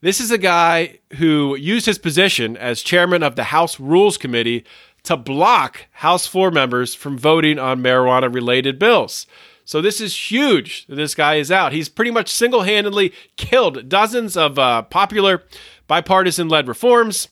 This 0.00 0.18
is 0.18 0.32
a 0.32 0.38
guy 0.38 0.98
who 1.18 1.54
used 1.54 1.86
his 1.86 1.98
position 1.98 2.56
as 2.56 2.82
chairman 2.82 3.22
of 3.22 3.36
the 3.36 3.44
House 3.44 3.78
Rules 3.78 4.18
Committee 4.18 4.64
to 5.04 5.16
block 5.16 5.86
House 5.92 6.26
floor 6.26 6.50
members 6.50 6.96
from 6.96 7.16
voting 7.16 7.60
on 7.60 7.80
marijuana 7.80 8.34
related 8.34 8.76
bills. 8.76 9.28
So 9.64 9.80
this 9.80 10.00
is 10.00 10.30
huge. 10.30 10.86
This 10.88 11.14
guy 11.14 11.36
is 11.36 11.50
out. 11.50 11.72
He's 11.72 11.88
pretty 11.88 12.10
much 12.10 12.28
single-handedly 12.28 13.12
killed 13.36 13.88
dozens 13.88 14.36
of 14.36 14.58
uh, 14.58 14.82
popular 14.82 15.42
bipartisan-led 15.86 16.68
reforms. 16.68 17.28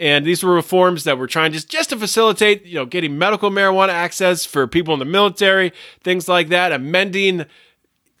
And 0.00 0.24
these 0.24 0.42
were 0.44 0.54
reforms 0.54 1.04
that 1.04 1.18
were 1.18 1.26
trying 1.26 1.52
just, 1.52 1.68
just 1.68 1.90
to 1.90 1.96
facilitate, 1.96 2.64
you 2.64 2.74
know, 2.74 2.86
getting 2.86 3.18
medical 3.18 3.50
marijuana 3.50 3.88
access 3.90 4.44
for 4.44 4.66
people 4.66 4.92
in 4.94 5.00
the 5.00 5.04
military, 5.04 5.72
things 6.02 6.28
like 6.28 6.48
that, 6.48 6.72
amending 6.72 7.46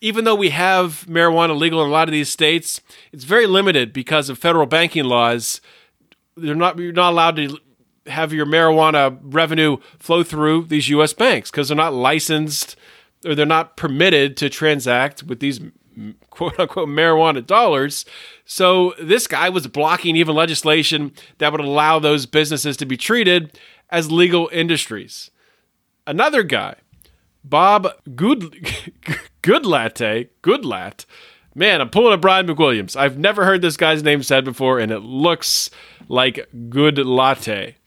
even 0.00 0.24
though 0.24 0.34
we 0.34 0.50
have 0.50 1.04
marijuana 1.08 1.58
legal 1.58 1.82
in 1.82 1.88
a 1.88 1.92
lot 1.92 2.08
of 2.08 2.12
these 2.12 2.28
states, 2.28 2.80
it's 3.12 3.24
very 3.24 3.46
limited 3.46 3.92
because 3.92 4.28
of 4.28 4.38
federal 4.38 4.66
banking 4.66 5.04
laws. 5.04 5.60
They're 6.36 6.54
not 6.54 6.78
you're 6.78 6.92
not 6.92 7.12
allowed 7.12 7.36
to 7.36 7.58
have 8.06 8.32
your 8.32 8.46
marijuana 8.46 9.18
revenue 9.22 9.78
flow 9.98 10.22
through 10.22 10.64
these 10.66 10.88
U.S. 10.90 11.12
banks 11.12 11.50
because 11.50 11.68
they're 11.68 11.76
not 11.76 11.92
licensed 11.92 12.76
or 13.24 13.34
they're 13.34 13.46
not 13.46 13.76
permitted 13.76 14.36
to 14.38 14.48
transact 14.48 15.22
with 15.22 15.40
these 15.40 15.60
quote 16.30 16.58
unquote 16.58 16.88
marijuana 16.88 17.44
dollars. 17.44 18.04
So 18.44 18.94
this 19.00 19.26
guy 19.26 19.48
was 19.48 19.66
blocking 19.66 20.16
even 20.16 20.34
legislation 20.34 21.12
that 21.38 21.52
would 21.52 21.60
allow 21.60 21.98
those 21.98 22.26
businesses 22.26 22.76
to 22.78 22.86
be 22.86 22.96
treated 22.96 23.58
as 23.90 24.12
legal 24.12 24.48
industries. 24.52 25.30
Another 26.06 26.42
guy, 26.42 26.76
Bob 27.44 27.88
Good 28.14 28.40
Goodlatte, 29.42 30.28
Goodlatte. 30.42 31.04
Man, 31.54 31.80
I'm 31.80 31.90
pulling 31.90 32.14
a 32.14 32.18
Brian 32.18 32.46
McWilliams. 32.46 32.94
I've 32.94 33.18
never 33.18 33.44
heard 33.44 33.62
this 33.62 33.76
guy's 33.76 34.02
name 34.02 34.22
said 34.22 34.44
before, 34.44 34.78
and 34.78 34.92
it 34.92 35.00
looks 35.00 35.70
like 36.08 36.48
good 36.68 36.98
latte. 36.98 37.77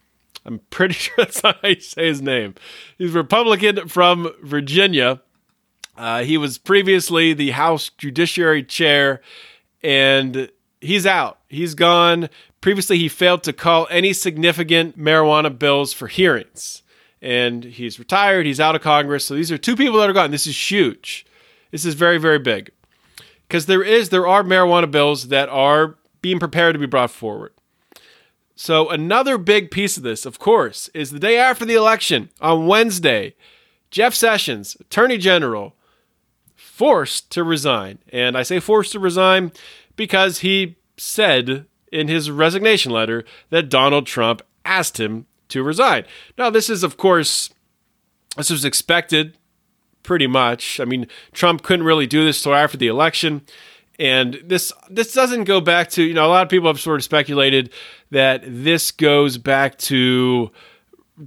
I'm 0.46 0.60
pretty 0.70 0.94
sure 0.96 1.16
that's 1.18 1.42
how 1.42 1.54
you 1.64 1.80
say 1.80 2.08
his 2.08 2.22
name. 2.22 2.56
He's 2.98 3.12
Republican 3.12 3.88
from 3.88 4.32
Virginia. 4.44 5.22
Uh, 5.98 6.24
he 6.24 6.38
was 6.38 6.58
previously 6.58 7.34
the 7.34 7.52
House 7.52 7.90
Judiciary 7.98 8.64
Chair, 8.64 9.22
and 9.84 10.50
he's 10.80 11.06
out. 11.06 11.40
He's 11.50 11.76
gone. 11.76 12.30
Previously, 12.62 12.98
he 12.98 13.08
failed 13.10 13.44
to 13.44 13.54
call 13.54 13.88
any 13.92 14.14
significant 14.14 14.98
marijuana 14.98 15.58
bills 15.58 15.94
for 15.94 16.08
hearings, 16.08 16.82
and 17.22 17.64
he's 17.64 18.00
retired. 18.00 18.46
He's 18.46 18.60
out 18.60 18.76
of 18.76 18.82
Congress. 18.82 19.26
So 19.26 19.36
these 19.36 19.52
are 19.52 19.58
two 19.58 19.76
people 19.76 20.00
that 20.00 20.10
are 20.10 20.14
gone. 20.14 20.32
This 20.32 20.48
is 20.48 20.72
huge. 20.72 21.26
This 21.72 21.86
is 21.86 21.94
very, 21.94 22.18
very 22.18 22.40
big. 22.40 22.72
because 23.48 23.66
there 23.66 23.84
is 23.84 24.10
there 24.10 24.28
are 24.28 24.44
marijuana 24.44 24.90
bills 24.90 25.28
that 25.28 25.50
are 25.50 25.96
being 26.22 26.40
prepared 26.40 26.74
to 26.74 26.80
be 26.80 26.86
brought 26.86 27.12
forward. 27.12 27.52
So 28.56 28.90
another 28.90 29.38
big 29.38 29.72
piece 29.72 29.98
of 29.98 30.04
this, 30.04 30.26
of 30.26 30.40
course, 30.40 30.90
is 30.94 31.12
the 31.12 31.20
day 31.20 31.38
after 31.38 31.66
the 31.66 31.76
election 31.76 32.30
on 32.40 32.68
Wednesday, 32.68 33.36
Jeff 33.90 34.14
Sessions, 34.14 34.78
Attorney 34.80 35.18
General, 35.18 35.76
forced 36.56 37.32
to 37.32 37.44
resign. 37.44 38.00
And 38.10 38.38
I 38.38 38.44
say 38.44 38.60
forced 38.60 38.92
to 38.94 39.00
resign 39.00 39.52
because 39.96 40.40
he 40.40 40.76
said 40.98 41.66
in 41.92 42.08
his 42.08 42.32
resignation 42.32 42.92
letter 42.92 43.26
that 43.50 43.70
Donald 43.70 44.06
Trump 44.06 44.42
asked 44.64 45.00
him 45.00 45.26
to 45.50 45.64
resign. 45.64 46.06
Now, 46.38 46.50
this 46.50 46.70
is, 46.70 46.84
of 46.84 46.98
course, 46.98 47.50
this 48.38 48.50
was 48.50 48.64
expected 48.64 49.38
pretty 50.04 50.28
much. 50.28 50.80
I 50.80 50.86
mean, 50.86 51.08
Trump 51.34 51.64
couldn't 51.64 51.86
really 51.86 52.08
do 52.08 52.26
this 52.26 52.42
till 52.42 52.56
after 52.56 52.78
the 52.78 52.88
election. 52.88 53.42
And 54.02 54.42
this 54.44 54.74
this 54.90 55.14
doesn't 55.14 55.44
go 55.44 55.62
back 55.62 55.92
to, 55.92 56.02
you 56.02 56.16
know, 56.16 56.26
a 56.26 56.28
lot 56.28 56.42
of 56.42 56.50
people 56.50 56.68
have 56.68 56.80
sort 56.80 57.00
of 57.00 57.04
speculated 57.04 57.72
that 58.10 58.42
this 58.44 58.90
goes 58.90 59.38
back 59.38 59.78
to 59.78 60.50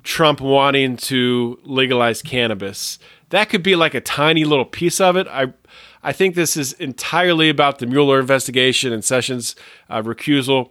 Trump 0.02 0.40
wanting 0.40 0.96
to 0.96 1.60
legalize 1.62 2.20
cannabis. 2.20 2.98
That 3.28 3.48
could 3.48 3.62
be 3.62 3.76
like 3.76 3.94
a 3.94 4.00
tiny 4.00 4.44
little 4.44 4.64
piece 4.64 5.00
of 5.00 5.16
it. 5.16 5.28
I 5.28 5.52
I 6.02 6.12
think 6.12 6.34
this 6.34 6.56
is 6.56 6.72
entirely 6.72 7.48
about 7.48 7.78
the 7.78 7.86
Mueller 7.86 8.18
investigation 8.18 8.92
and 8.92 9.04
Sessions' 9.04 9.54
uh, 9.88 10.02
recusal, 10.02 10.70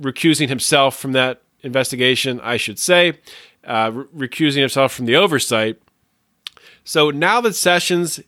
recusing 0.00 0.48
himself 0.48 0.96
from 0.96 1.12
that 1.12 1.42
investigation, 1.60 2.40
I 2.40 2.56
should 2.56 2.78
say, 2.78 3.18
uh, 3.64 3.90
re- 3.92 4.28
recusing 4.28 4.60
himself 4.60 4.94
from 4.94 5.04
the 5.04 5.16
oversight. 5.16 5.78
So 6.84 7.10
now 7.10 7.42
that 7.42 7.54
Sessions 7.54 8.18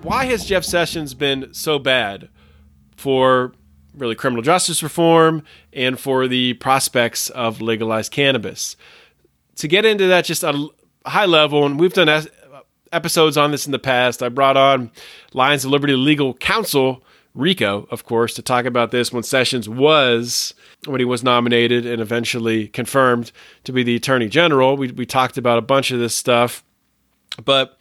Why 0.01 0.25
has 0.25 0.45
Jeff 0.45 0.63
Sessions 0.63 1.13
been 1.13 1.53
so 1.53 1.77
bad 1.79 2.29
for 2.95 3.53
really 3.97 4.15
criminal 4.15 4.43
justice 4.43 4.81
reform 4.81 5.43
and 5.73 5.99
for 5.99 6.27
the 6.27 6.53
prospects 6.55 7.29
of 7.31 7.61
legalized 7.61 8.11
cannabis? 8.11 8.75
To 9.57 9.67
get 9.67 9.85
into 9.85 10.07
that 10.07 10.25
just 10.25 10.43
a 10.43 10.69
high 11.05 11.25
level, 11.25 11.65
and 11.65 11.79
we've 11.79 11.93
done 11.93 12.27
episodes 12.91 13.37
on 13.37 13.51
this 13.51 13.65
in 13.65 13.71
the 13.71 13.79
past. 13.79 14.23
I 14.23 14.29
brought 14.29 14.57
on 14.57 14.91
Lions 15.33 15.65
of 15.65 15.71
Liberty 15.71 15.95
Legal 15.95 16.33
Counsel, 16.33 17.03
Rico, 17.33 17.87
of 17.91 18.03
course, 18.03 18.33
to 18.35 18.41
talk 18.41 18.65
about 18.65 18.91
this 18.91 19.11
when 19.11 19.23
Sessions 19.23 19.69
was 19.69 20.53
when 20.85 20.99
he 20.99 21.05
was 21.05 21.23
nominated 21.23 21.85
and 21.85 22.01
eventually 22.01 22.67
confirmed 22.67 23.31
to 23.63 23.71
be 23.71 23.83
the 23.83 23.95
Attorney 23.95 24.27
General. 24.27 24.75
We, 24.77 24.91
we 24.91 25.05
talked 25.05 25.37
about 25.37 25.57
a 25.57 25.61
bunch 25.61 25.91
of 25.91 25.99
this 25.99 26.15
stuff. 26.15 26.63
But 27.43 27.77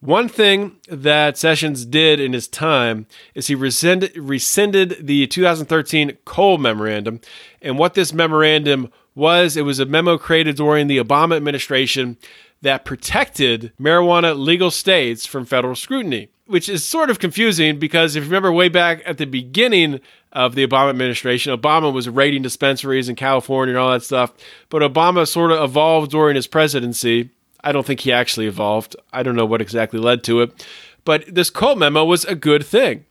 one 0.00 0.28
thing 0.28 0.76
that 0.88 1.38
Sessions 1.38 1.86
did 1.86 2.20
in 2.20 2.32
his 2.32 2.48
time 2.48 3.06
is 3.34 3.46
he 3.46 3.54
rescinded, 3.54 4.16
rescinded 4.16 5.06
the 5.06 5.26
2013 5.26 6.18
Cole 6.24 6.58
Memorandum. 6.58 7.20
And 7.62 7.78
what 7.78 7.94
this 7.94 8.12
memorandum 8.12 8.90
was, 9.14 9.56
it 9.56 9.62
was 9.62 9.80
a 9.80 9.86
memo 9.86 10.18
created 10.18 10.56
during 10.56 10.86
the 10.86 10.98
Obama 10.98 11.36
administration 11.36 12.18
that 12.62 12.84
protected 12.84 13.72
marijuana 13.80 14.38
legal 14.38 14.70
states 14.70 15.26
from 15.26 15.44
federal 15.44 15.74
scrutiny, 15.74 16.28
which 16.46 16.68
is 16.68 16.84
sort 16.84 17.10
of 17.10 17.18
confusing 17.18 17.78
because 17.78 18.16
if 18.16 18.24
you 18.24 18.28
remember 18.28 18.52
way 18.52 18.68
back 18.68 19.02
at 19.06 19.18
the 19.18 19.24
beginning 19.24 20.00
of 20.32 20.54
the 20.54 20.66
Obama 20.66 20.90
administration, 20.90 21.56
Obama 21.56 21.92
was 21.92 22.08
raiding 22.08 22.42
dispensaries 22.42 23.08
in 23.08 23.16
California 23.16 23.72
and 23.72 23.78
all 23.78 23.92
that 23.92 24.02
stuff. 24.02 24.34
But 24.68 24.82
Obama 24.82 25.26
sort 25.26 25.52
of 25.52 25.62
evolved 25.62 26.10
during 26.10 26.36
his 26.36 26.46
presidency. 26.46 27.30
I 27.66 27.72
don't 27.72 27.84
think 27.84 28.00
he 28.00 28.12
actually 28.12 28.46
evolved. 28.46 28.94
I 29.12 29.24
don't 29.24 29.34
know 29.34 29.44
what 29.44 29.60
exactly 29.60 29.98
led 29.98 30.22
to 30.24 30.40
it. 30.40 30.64
But 31.04 31.24
this 31.26 31.50
Cole 31.50 31.74
memo 31.74 32.04
was 32.04 32.24
a 32.24 32.36
good 32.36 32.64
thing. 32.64 33.06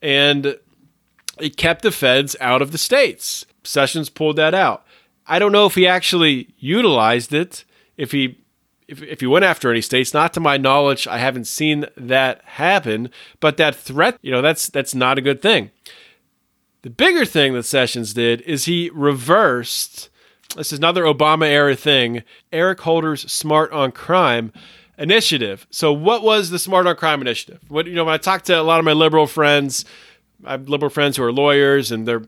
And 0.00 0.56
it 1.40 1.56
kept 1.56 1.82
the 1.82 1.90
feds 1.90 2.36
out 2.40 2.62
of 2.62 2.70
the 2.70 2.78
states. 2.78 3.46
Sessions 3.64 4.08
pulled 4.08 4.36
that 4.36 4.54
out. 4.54 4.86
I 5.26 5.40
don't 5.40 5.50
know 5.50 5.66
if 5.66 5.74
he 5.74 5.88
actually 5.88 6.54
utilized 6.56 7.34
it, 7.34 7.64
if 7.96 8.12
he 8.12 8.38
if, 8.86 9.02
if 9.02 9.20
you 9.20 9.28
went 9.28 9.44
after 9.44 9.68
any 9.68 9.80
states, 9.80 10.14
not 10.14 10.32
to 10.34 10.40
my 10.40 10.56
knowledge, 10.56 11.08
I 11.08 11.18
haven't 11.18 11.48
seen 11.48 11.86
that 11.96 12.40
happen. 12.44 13.10
But 13.40 13.56
that 13.56 13.74
threat, 13.74 14.18
you 14.22 14.30
know, 14.30 14.40
that's 14.40 14.68
that's 14.68 14.94
not 14.94 15.18
a 15.18 15.22
good 15.22 15.42
thing. 15.42 15.72
The 16.82 16.90
bigger 16.90 17.24
thing 17.24 17.54
that 17.54 17.64
Sessions 17.64 18.14
did 18.14 18.40
is 18.42 18.66
he 18.66 18.88
reversed. 18.94 20.10
This 20.54 20.72
is 20.72 20.78
another 20.78 21.04
Obama 21.04 21.46
era 21.46 21.74
thing. 21.76 22.22
Eric 22.52 22.80
Holder's 22.80 23.30
Smart 23.30 23.72
on 23.72 23.92
Crime 23.92 24.52
initiative. 24.98 25.66
So, 25.70 25.92
what 25.92 26.22
was 26.22 26.50
the 26.50 26.58
Smart 26.58 26.86
on 26.86 26.96
Crime 26.96 27.20
initiative? 27.20 27.60
What 27.68 27.86
you 27.86 27.94
know, 27.94 28.04
when 28.04 28.14
I 28.14 28.18
talk 28.18 28.42
to 28.42 28.58
a 28.58 28.62
lot 28.62 28.78
of 28.78 28.84
my 28.84 28.92
liberal 28.92 29.26
friends, 29.26 29.84
I 30.44 30.52
have 30.52 30.68
liberal 30.68 30.90
friends 30.90 31.16
who 31.16 31.24
are 31.24 31.32
lawyers, 31.32 31.90
and 31.90 32.06
they're 32.06 32.24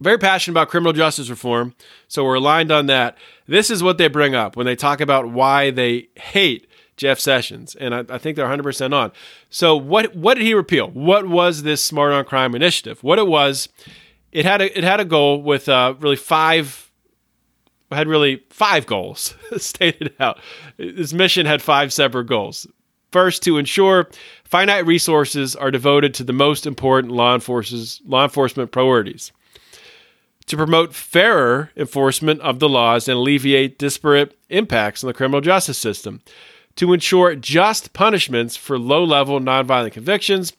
very 0.00 0.18
passionate 0.18 0.54
about 0.54 0.68
criminal 0.68 0.92
justice 0.92 1.28
reform, 1.28 1.74
so 2.08 2.24
we're 2.24 2.36
aligned 2.36 2.72
on 2.72 2.86
that. 2.86 3.18
This 3.46 3.70
is 3.70 3.82
what 3.82 3.98
they 3.98 4.08
bring 4.08 4.34
up 4.34 4.56
when 4.56 4.64
they 4.64 4.76
talk 4.76 5.00
about 5.00 5.30
why 5.30 5.70
they 5.70 6.08
hate 6.16 6.66
Jeff 6.96 7.18
Sessions, 7.18 7.74
and 7.74 7.94
I, 7.94 8.04
I, 8.08 8.18
think 8.18 8.36
they're 8.36 8.46
100% 8.46 8.94
on. 8.94 9.12
So, 9.48 9.76
what 9.76 10.14
what 10.14 10.34
did 10.36 10.44
he 10.44 10.54
repeal? 10.54 10.88
What 10.90 11.28
was 11.28 11.62
this 11.62 11.82
Smart 11.84 12.12
on 12.12 12.24
Crime 12.24 12.54
initiative? 12.54 13.02
What 13.02 13.18
it 13.18 13.26
was, 13.26 13.68
it 14.32 14.44
had 14.44 14.60
a 14.60 14.78
it 14.78 14.84
had 14.84 15.00
a 15.00 15.04
goal 15.04 15.42
with 15.42 15.68
uh, 15.68 15.94
really 15.98 16.16
five 16.16 16.89
had 17.90 18.08
really 18.08 18.42
five 18.50 18.86
goals 18.86 19.34
stated 19.56 20.14
out. 20.20 20.38
This 20.76 21.12
mission 21.12 21.46
had 21.46 21.62
five 21.62 21.92
separate 21.92 22.26
goals. 22.26 22.66
First, 23.10 23.42
to 23.42 23.58
ensure 23.58 24.08
finite 24.44 24.86
resources 24.86 25.56
are 25.56 25.70
devoted 25.70 26.14
to 26.14 26.24
the 26.24 26.32
most 26.32 26.66
important 26.66 27.12
law 27.12 27.36
law 28.04 28.24
enforcement 28.24 28.70
priorities 28.70 29.32
to 30.50 30.56
promote 30.56 30.92
fairer 30.92 31.70
enforcement 31.76 32.40
of 32.40 32.58
the 32.58 32.68
laws 32.68 33.06
and 33.06 33.16
alleviate 33.16 33.78
disparate 33.78 34.36
impacts 34.48 35.04
on 35.04 35.06
the 35.06 35.14
criminal 35.14 35.40
justice 35.40 35.78
system, 35.78 36.20
to 36.74 36.92
ensure 36.92 37.36
just 37.36 37.92
punishments 37.92 38.56
for 38.56 38.76
low 38.76 39.04
level 39.04 39.38
nonviolent 39.38 39.92
convictions, 39.92 40.52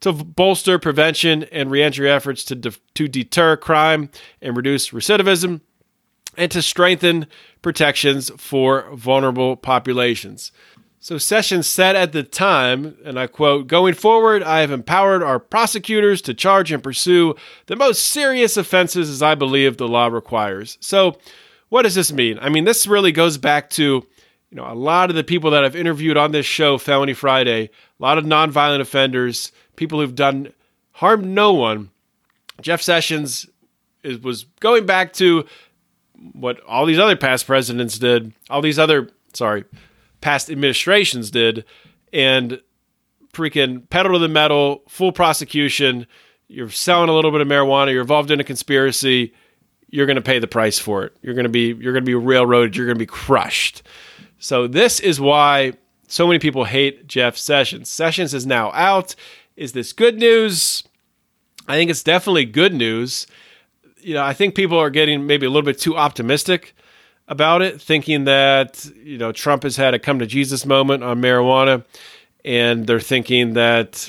to 0.00 0.12
bolster 0.12 0.80
prevention 0.80 1.44
and 1.52 1.70
reentry 1.70 2.10
efforts 2.10 2.42
to, 2.42 2.56
de- 2.56 2.72
to 2.94 3.06
deter 3.06 3.56
crime 3.56 4.10
and 4.42 4.56
reduce 4.56 4.90
recidivism, 4.90 5.60
and 6.36 6.50
to 6.52 6.62
strengthen 6.62 7.26
protections 7.62 8.30
for 8.36 8.88
vulnerable 8.94 9.56
populations. 9.56 10.52
So 11.06 11.18
Sessions 11.18 11.68
said 11.68 11.94
at 11.94 12.10
the 12.10 12.24
time, 12.24 12.96
and 13.04 13.16
I 13.16 13.28
quote, 13.28 13.68
Going 13.68 13.94
forward, 13.94 14.42
I 14.42 14.60
have 14.60 14.72
empowered 14.72 15.22
our 15.22 15.38
prosecutors 15.38 16.20
to 16.22 16.34
charge 16.34 16.72
and 16.72 16.82
pursue 16.82 17.36
the 17.66 17.76
most 17.76 18.06
serious 18.06 18.56
offenses 18.56 19.08
as 19.08 19.22
I 19.22 19.36
believe 19.36 19.76
the 19.76 19.86
law 19.86 20.08
requires. 20.08 20.78
So, 20.80 21.18
what 21.68 21.82
does 21.82 21.94
this 21.94 22.12
mean? 22.12 22.38
I 22.40 22.48
mean, 22.48 22.64
this 22.64 22.88
really 22.88 23.12
goes 23.12 23.38
back 23.38 23.70
to, 23.70 23.82
you 23.82 24.56
know, 24.56 24.66
a 24.68 24.74
lot 24.74 25.10
of 25.10 25.16
the 25.16 25.22
people 25.22 25.50
that 25.52 25.64
I've 25.64 25.76
interviewed 25.76 26.16
on 26.16 26.32
this 26.32 26.46
show, 26.46 26.78
Felony 26.78 27.14
Friday, 27.14 27.64
a 27.64 28.02
lot 28.02 28.18
of 28.18 28.24
nonviolent 28.24 28.80
offenders, 28.80 29.52
people 29.76 30.00
who've 30.00 30.14
done 30.14 30.52
harmed 30.90 31.24
no 31.26 31.52
one. 31.52 31.90
Jeff 32.60 32.82
Sessions 32.82 33.46
is, 34.02 34.18
was 34.18 34.44
going 34.58 34.86
back 34.86 35.12
to 35.14 35.44
what 36.32 36.60
all 36.64 36.86
these 36.86 36.98
other 36.98 37.16
past 37.16 37.46
presidents 37.46 37.98
did, 37.98 38.32
all 38.50 38.62
these 38.62 38.78
other, 38.78 39.10
sorry, 39.32 39.64
past 40.20 40.50
administrations 40.50 41.30
did, 41.30 41.64
and 42.12 42.60
freaking 43.32 43.88
pedal 43.90 44.14
to 44.14 44.18
the 44.18 44.28
metal, 44.28 44.82
full 44.88 45.12
prosecution. 45.12 46.06
You're 46.48 46.70
selling 46.70 47.08
a 47.08 47.12
little 47.12 47.30
bit 47.30 47.40
of 47.40 47.48
marijuana. 47.48 47.92
You're 47.92 48.02
involved 48.02 48.30
in 48.30 48.40
a 48.40 48.44
conspiracy. 48.44 49.32
You're 49.90 50.06
going 50.06 50.16
to 50.16 50.22
pay 50.22 50.38
the 50.38 50.46
price 50.46 50.78
for 50.78 51.04
it. 51.04 51.16
You're 51.22 51.34
going 51.34 51.44
to 51.44 51.50
be 51.50 51.74
you're 51.78 51.92
going 51.92 52.04
to 52.04 52.08
be 52.08 52.14
railroaded. 52.14 52.76
You're 52.76 52.86
going 52.86 52.96
to 52.96 53.02
be 53.02 53.06
crushed. 53.06 53.82
So 54.38 54.66
this 54.66 55.00
is 55.00 55.20
why 55.20 55.74
so 56.08 56.26
many 56.26 56.38
people 56.38 56.64
hate 56.64 57.06
Jeff 57.06 57.36
Sessions. 57.36 57.90
Sessions 57.90 58.32
is 58.32 58.46
now 58.46 58.70
out. 58.72 59.14
Is 59.56 59.72
this 59.72 59.92
good 59.92 60.18
news? 60.18 60.84
I 61.68 61.74
think 61.74 61.90
it's 61.90 62.02
definitely 62.02 62.44
good 62.44 62.74
news. 62.74 63.26
You 64.06 64.14
know, 64.14 64.22
I 64.22 64.34
think 64.34 64.54
people 64.54 64.78
are 64.78 64.88
getting 64.88 65.26
maybe 65.26 65.46
a 65.46 65.50
little 65.50 65.64
bit 65.64 65.80
too 65.80 65.96
optimistic 65.96 66.76
about 67.26 67.60
it, 67.60 67.82
thinking 67.82 68.22
that 68.26 68.88
you 69.02 69.18
know 69.18 69.32
Trump 69.32 69.64
has 69.64 69.74
had 69.74 69.94
a 69.94 69.98
come 69.98 70.20
to 70.20 70.26
Jesus 70.26 70.64
moment 70.64 71.02
on 71.02 71.20
marijuana, 71.20 71.84
and 72.44 72.86
they're 72.86 73.00
thinking 73.00 73.54
that 73.54 74.08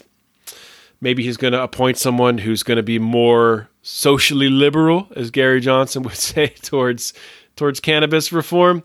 maybe 1.01 1.23
he's 1.23 1.35
going 1.35 1.53
to 1.53 1.63
appoint 1.63 1.97
someone 1.97 2.37
who's 2.37 2.61
going 2.61 2.75
to 2.75 2.83
be 2.83 2.99
more 2.99 3.69
socially 3.81 4.49
liberal, 4.49 5.07
as 5.15 5.31
Gary 5.31 5.61
Johnson 5.61 6.03
would 6.03 6.13
say, 6.13 6.49
towards 6.61 7.15
towards 7.55 7.79
cannabis 7.79 8.31
reform. 8.31 8.83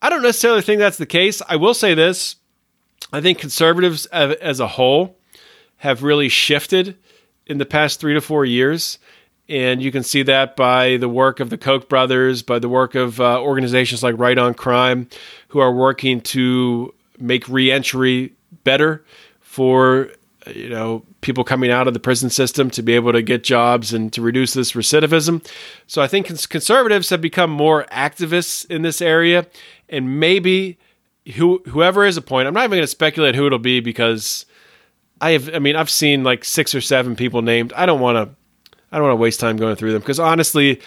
I 0.00 0.08
don't 0.08 0.22
necessarily 0.22 0.62
think 0.62 0.78
that's 0.78 0.96
the 0.96 1.04
case. 1.04 1.42
I 1.50 1.56
will 1.56 1.74
say 1.74 1.92
this: 1.92 2.36
I 3.12 3.20
think 3.20 3.36
conservatives 3.36 4.06
as 4.06 4.58
a 4.58 4.68
whole 4.68 5.18
have 5.76 6.02
really 6.02 6.30
shifted 6.30 6.96
in 7.46 7.58
the 7.58 7.66
past 7.66 8.00
three 8.00 8.14
to 8.14 8.22
four 8.22 8.46
years. 8.46 8.98
And 9.48 9.80
you 9.80 9.92
can 9.92 10.02
see 10.02 10.22
that 10.24 10.56
by 10.56 10.96
the 10.96 11.08
work 11.08 11.38
of 11.38 11.50
the 11.50 11.58
Koch 11.58 11.88
brothers, 11.88 12.42
by 12.42 12.58
the 12.58 12.68
work 12.68 12.94
of 12.94 13.20
uh, 13.20 13.40
organizations 13.40 14.02
like 14.02 14.18
Right 14.18 14.38
on 14.38 14.54
Crime, 14.54 15.08
who 15.48 15.60
are 15.60 15.72
working 15.72 16.20
to 16.22 16.92
make 17.18 17.48
reentry 17.48 18.32
better 18.64 19.04
for 19.40 20.10
you 20.46 20.68
know 20.68 21.02
people 21.20 21.44
coming 21.44 21.70
out 21.70 21.88
of 21.88 21.94
the 21.94 22.00
prison 22.00 22.30
system 22.30 22.70
to 22.70 22.82
be 22.82 22.94
able 22.94 23.12
to 23.12 23.22
get 23.22 23.42
jobs 23.42 23.92
and 23.92 24.12
to 24.12 24.22
reduce 24.22 24.54
this 24.54 24.72
recidivism. 24.72 25.44
So 25.86 26.02
I 26.02 26.06
think 26.08 26.26
cons- 26.26 26.46
conservatives 26.46 27.10
have 27.10 27.20
become 27.20 27.50
more 27.50 27.84
activists 27.92 28.68
in 28.70 28.82
this 28.82 29.00
area, 29.00 29.46
and 29.88 30.20
maybe 30.20 30.78
who, 31.34 31.62
whoever 31.66 32.04
is 32.04 32.16
appointed, 32.16 32.48
I'm 32.48 32.54
not 32.54 32.60
even 32.60 32.76
going 32.78 32.82
to 32.82 32.86
speculate 32.86 33.34
who 33.34 33.46
it'll 33.46 33.58
be 33.58 33.80
because 33.80 34.46
I 35.20 35.32
have. 35.32 35.54
I 35.54 35.58
mean, 35.58 35.76
I've 35.76 35.90
seen 35.90 36.22
like 36.22 36.44
six 36.44 36.74
or 36.74 36.80
seven 36.80 37.16
people 37.16 37.42
named. 37.42 37.72
I 37.72 37.86
don't 37.86 38.00
want 38.00 38.16
to 38.16 38.34
I 38.96 38.98
don't 38.98 39.08
want 39.08 39.18
to 39.18 39.22
waste 39.22 39.40
time 39.40 39.58
going 39.58 39.76
through 39.76 39.92
them 39.92 40.00
because 40.00 40.18
honestly, 40.18 40.80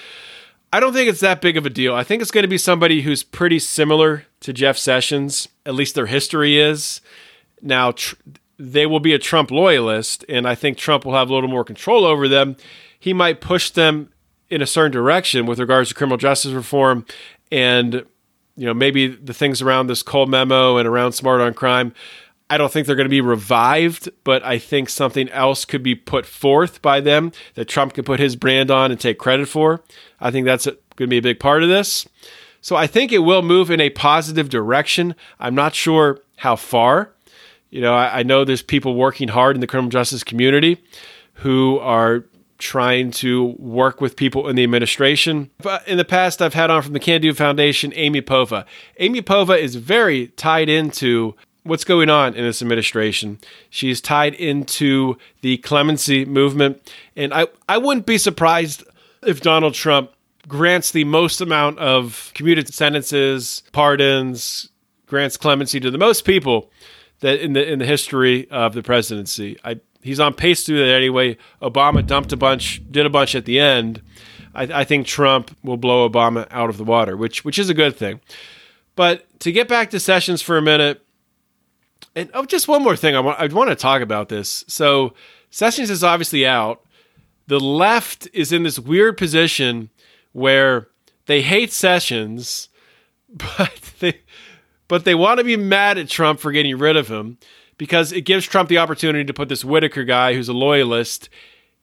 I 0.74 0.80
don't 0.80 0.94
think 0.94 1.10
it's 1.10 1.20
that 1.20 1.42
big 1.42 1.58
of 1.58 1.68
a 1.68 1.70
deal. 1.70 1.94
I 1.94 2.04
think 2.04 2.24
it's 2.24 2.32
going 2.32 2.42
to 2.42 2.48
be 2.48 2.58
somebody 2.58 3.04
who's 3.04 3.22
pretty 3.22 3.60
similar 3.60 4.26
to 4.40 4.52
Jeff 4.52 4.80
Sessions, 4.80 5.48
at 5.64 5.76
least 5.76 5.94
their 5.94 6.08
history 6.08 6.58
is. 6.58 7.02
Now, 7.62 7.92
tr- 7.92 8.16
they 8.58 8.88
will 8.88 9.00
be 9.00 9.14
a 9.14 9.20
Trump 9.20 9.52
loyalist, 9.52 10.26
and 10.28 10.48
I 10.48 10.56
think 10.56 10.80
Trump 10.80 11.06
will 11.06 11.14
have 11.14 11.30
a 11.30 11.34
little 11.36 11.52
more 11.52 11.64
control 11.64 12.04
over 12.04 12.28
them. 12.28 12.58
He 13.00 13.14
might 13.14 13.42
push 13.42 13.70
them 13.70 14.10
in 14.50 14.64
a 14.64 14.68
certain 14.68 14.92
direction 14.92 15.46
with 15.46 15.60
regards 15.60 15.90
to 15.90 15.96
criminal 15.96 16.18
justice 16.18 16.54
reform 16.54 17.06
and 17.52 18.06
you 18.56 18.66
know 18.66 18.74
maybe 18.74 19.06
the 19.06 19.36
things 19.36 19.62
around 19.62 19.86
this 19.86 20.02
Cole 20.02 20.26
memo 20.26 20.78
and 20.78 20.88
around 20.88 21.12
smart 21.12 21.42
on 21.42 21.54
crime 21.54 21.94
I 22.50 22.58
don't 22.58 22.72
think 22.72 22.88
they're 22.88 22.96
going 22.96 23.06
to 23.06 23.10
be 23.10 23.22
revived, 23.22 24.10
but 24.24 24.44
I 24.44 24.58
think 24.58 24.90
something 24.90 25.30
else 25.30 25.66
could 25.66 25.84
be 25.84 25.94
put 25.94 26.26
forth 26.26 26.82
by 26.82 27.00
them 27.00 27.32
that 27.54 27.66
Trump 27.66 27.94
can 27.94 28.04
put 28.04 28.20
his 28.20 28.36
brand 28.36 28.72
on 28.72 28.92
and 28.92 29.00
take 29.00 29.20
credit 29.20 29.48
for. 29.48 29.84
I 30.20 30.32
think 30.32 30.46
that's 30.46 30.66
going 30.66 30.78
to 30.98 31.08
be 31.08 31.18
a 31.18 31.22
big 31.22 31.40
part 31.40 31.62
of 31.62 31.70
this. 31.70 32.08
So 32.62 32.76
I 32.76 32.88
think 32.88 33.12
it 33.12 33.20
will 33.20 33.42
move 33.42 33.70
in 33.70 33.80
a 33.80 33.90
positive 33.92 34.50
direction. 34.50 35.16
I'm 35.40 35.56
not 35.56 35.76
sure 35.76 36.20
how 36.38 36.56
far. 36.56 37.14
You 37.70 37.82
know, 37.82 37.94
I, 37.94 38.20
I 38.20 38.24
know 38.24 38.44
there's 38.44 38.64
people 38.64 38.96
working 38.96 39.28
hard 39.28 39.56
in 39.56 39.62
the 39.62 39.68
criminal 39.68 39.92
justice 39.92 40.24
community 40.24 40.82
who 41.36 41.78
are 41.80 42.26
trying 42.58 43.10
to 43.10 43.56
work 43.58 44.02
with 44.02 44.18
people 44.18 44.50
in 44.50 44.56
the 44.56 44.64
administration. 44.64 45.50
But 45.60 45.88
in 45.88 45.98
the 45.98 46.04
past, 46.04 46.42
I've 46.42 46.54
had 46.54 46.70
on 46.70 46.82
from 46.82 46.94
the 46.94 47.00
Can 47.00 47.22
Do 47.22 47.34
Foundation 47.34 47.94
Amy 47.96 48.22
Povah. 48.22 48.66
Amy 48.98 49.22
Povah 49.22 49.58
is 49.58 49.76
very 49.76 50.28
tied 50.30 50.68
into 50.68 51.36
what's 51.70 51.84
going 51.84 52.10
on 52.10 52.36
in 52.36 52.44
this 52.44 52.62
administration. 52.62 53.40
She's 53.70 54.02
tied 54.02 54.34
into 54.34 55.18
the 55.42 55.58
clemency 55.58 56.26
movement. 56.26 56.92
And 57.16 57.34
I, 57.34 57.48
I 57.68 57.78
wouldn't 57.78 58.06
be 58.06 58.18
surprised 58.18 58.84
if 59.24 59.42
Donald 59.42 59.74
Trump 59.74 60.12
grants 60.48 60.92
the 60.92 61.04
most 61.04 61.42
amount 61.42 61.80
of 61.80 62.32
commuted 62.34 62.74
sentences, 62.74 63.64
pardons, 63.72 64.70
grants 65.06 65.38
clemency 65.38 65.80
to 65.80 65.92
the 65.92 65.98
most 65.98 66.26
people 66.26 66.72
that 67.20 67.40
in 67.40 67.54
the 67.54 67.70
in 67.70 67.80
the 67.80 67.86
history 67.86 68.50
of 68.50 68.74
the 68.74 68.84
presidency. 68.84 69.58
I, 69.64 69.80
he's 70.02 70.20
on 70.20 70.34
pace 70.34 70.64
to 70.66 70.74
do 70.74 70.78
that 70.80 70.94
anyway. 70.94 71.38
Obama 71.62 72.06
dumped 72.06 72.32
a 72.32 72.38
bunch, 72.38 72.82
did 72.90 73.06
a 73.06 73.10
bunch 73.10 73.36
at 73.36 73.46
the 73.46 73.60
end. 73.60 74.02
I, 74.56 74.64
I 74.64 74.84
think 74.84 75.06
Trump 75.06 75.56
will 75.64 75.78
blow 75.78 76.10
Obama 76.10 76.48
out 76.52 76.70
of 76.70 76.78
the 76.78 76.84
water, 76.84 77.16
which 77.18 77.44
which 77.44 77.60
is 77.60 77.70
a 77.70 77.74
good 77.74 77.96
thing. 77.96 78.22
But 78.96 79.40
to 79.42 79.52
get 79.52 79.68
back 79.68 79.90
to 79.92 80.00
Sessions 80.00 80.42
for 80.42 80.58
a 80.58 80.62
minute, 80.62 81.06
and 82.20 82.30
oh, 82.34 82.46
just 82.46 82.68
one 82.68 82.84
more 82.84 82.96
thing. 82.96 83.16
I 83.16 83.20
want 83.20 83.40
I 83.40 83.48
want 83.48 83.70
to 83.70 83.76
talk 83.76 84.02
about 84.02 84.30
this. 84.30 84.66
So 84.68 85.14
Sessions 85.50 85.90
is 85.90 86.04
obviously 86.04 86.46
out. 86.46 86.86
The 87.48 87.60
left 87.60 88.28
is 88.34 88.52
in 88.52 88.64
this 88.64 88.78
weird 88.78 89.18
position 89.18 89.90
where 90.34 90.88
they 91.26 91.42
hate 91.42 91.72
Sessions, 91.72 92.70
but 93.30 93.94
they 94.00 94.22
but 94.88 95.06
they 95.06 95.16
want 95.16 95.38
to 95.38 95.44
be 95.44 95.56
mad 95.56 95.98
at 95.98 96.10
Trump 96.10 96.40
for 96.40 96.52
getting 96.52 96.78
rid 96.78 96.98
of 96.98 97.08
him 97.08 97.38
because 97.78 98.12
it 98.12 98.22
gives 98.22 98.46
Trump 98.46 98.68
the 98.68 98.78
opportunity 98.78 99.24
to 99.24 99.34
put 99.34 99.48
this 99.48 99.64
Whitaker 99.64 100.04
guy 100.04 100.34
who's 100.34 100.50
a 100.50 100.54
loyalist 100.54 101.30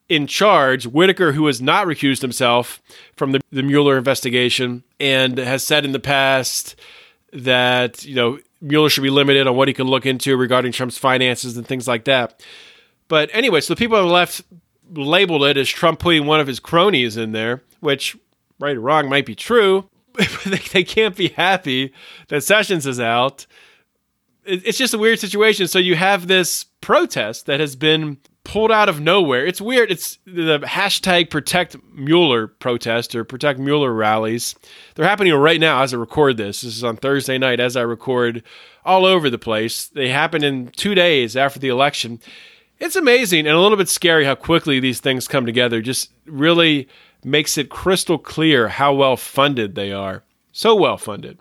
in 0.09 0.27
charge. 0.27 0.87
Whitaker, 0.87 1.33
who 1.33 1.47
has 1.47 1.63
not 1.63 1.87
recused 1.87 2.21
himself 2.21 2.83
from 3.17 3.33
the, 3.33 3.41
the 3.51 3.63
Mueller 3.63 3.97
investigation 3.97 4.85
and 5.01 5.39
has 5.39 5.65
said 5.65 5.85
in 5.85 5.93
the 5.93 6.01
past 6.01 6.77
that, 7.33 8.05
you 8.05 8.15
know, 8.15 8.39
Mueller 8.61 8.89
should 8.89 9.03
be 9.03 9.11
limited 9.11 9.47
on 9.47 9.57
what 9.57 9.69
he 9.69 9.75
can 9.75 9.87
look 9.87 10.07
into 10.07 10.37
regarding 10.37 10.73
Trump's 10.73 10.99
finances 10.99 11.57
and 11.57 11.67
things 11.67 11.87
like 11.87 12.05
that. 12.05 12.43
But 13.09 13.31
anyway, 13.33 13.61
so 13.61 13.75
the 13.75 13.79
people 13.79 13.97
on 13.97 14.07
the 14.07 14.13
left 14.13 14.43
labeled 14.93 15.45
it 15.45 15.57
as 15.57 15.69
Trump 15.69 15.99
putting 15.99 16.27
one 16.27 16.41
of 16.41 16.47
his 16.47 16.61
cronies 16.61 17.17
in 17.17 17.33
there, 17.33 17.63
which, 17.81 18.17
right 18.59 18.77
or 18.77 18.81
wrong, 18.81 19.09
might 19.09 19.27
be 19.27 19.35
true. 19.35 19.89
They 20.73 20.85
can't 20.85 21.15
be 21.17 21.29
happy 21.29 21.93
that 22.29 22.43
Sessions 22.43 22.87
is 22.87 22.99
out. 22.99 23.47
It's 24.45 24.79
just 24.79 24.95
a 24.95 24.99
weird 24.99 25.19
situation. 25.19 25.69
So 25.69 25.79
you 25.79 25.97
have 25.97 26.27
this 26.27 26.65
protest 26.81 27.47
that 27.47 27.61
has 27.61 27.77
been 27.77 28.19
pulled 28.47 28.71
out 28.71 28.89
of 28.89 29.01
nowhere. 29.01 29.45
It's 29.45 29.61
weird. 29.61 29.91
It's 29.91 30.19
the 30.25 30.61
hashtag 30.61 31.31
protect 31.31 31.77
Mueller 31.93 32.47
protest 32.47 33.13
or 33.17 33.25
protect 33.25 33.59
Mueller 33.59 33.93
rallies. 33.93 34.55
They're 34.95 35.07
happening 35.07 35.35
right 35.35 35.59
now 35.59 35.83
as 35.83 35.93
I 35.93 35.97
record 35.97 36.37
this. 36.37 36.61
This 36.61 36.77
is 36.77 36.85
on 36.85 36.97
Thursday 36.97 37.39
night 37.39 37.59
as 37.59 37.77
I 37.77 37.83
record 37.83 38.45
all 38.85 39.05
over 39.05 39.29
the 39.29 39.37
place. 39.37 39.89
They 39.89 40.11
happen 40.11 40.45
in 40.45 40.69
two 40.69 40.95
days 40.95 41.37
after 41.37 41.59
the 41.59 41.69
election. 41.69 42.21
It's 42.79 42.95
amazing 42.95 43.49
and 43.49 43.57
a 43.57 43.61
little 43.61 43.77
bit 43.77 43.89
scary 43.89 44.25
how 44.25 44.37
quickly 44.37 44.79
these 44.79 45.01
things 45.01 45.27
come 45.27 45.45
together. 45.45 45.83
Just 45.83 46.13
really 46.25 46.89
makes 47.25 47.59
it 47.59 47.69
crystal 47.69 48.17
clear 48.17 48.69
how 48.69 48.95
well 48.95 49.17
funded 49.17 49.75
they 49.75 49.91
are. 49.91 50.23
So 50.53 50.73
well 50.77 50.99
funded. 50.99 51.41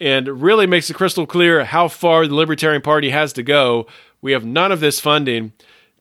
And 0.00 0.42
really 0.42 0.66
makes 0.66 0.90
it 0.90 0.94
crystal 0.94 1.26
clear 1.26 1.64
how 1.64 1.86
far 1.86 2.26
the 2.26 2.34
Libertarian 2.34 2.82
Party 2.82 3.10
has 3.10 3.32
to 3.34 3.44
go. 3.44 3.86
We 4.20 4.32
have 4.32 4.44
none 4.44 4.72
of 4.72 4.80
this 4.80 4.98
funding 4.98 5.52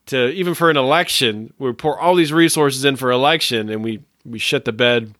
to 0.10 0.30
even 0.32 0.54
for 0.54 0.69
an 0.69 0.78
election, 0.78 1.54
we 1.60 1.72
pour 1.74 2.00
all 2.00 2.15
these 2.15 2.34
resources 2.34 2.86
in 2.86 2.95
for 2.95 3.12
election, 3.12 3.69
and 3.69 3.84
we 3.84 4.02
we 4.26 4.39
shit 4.39 4.65
the 4.65 4.72
bed. 4.72 5.15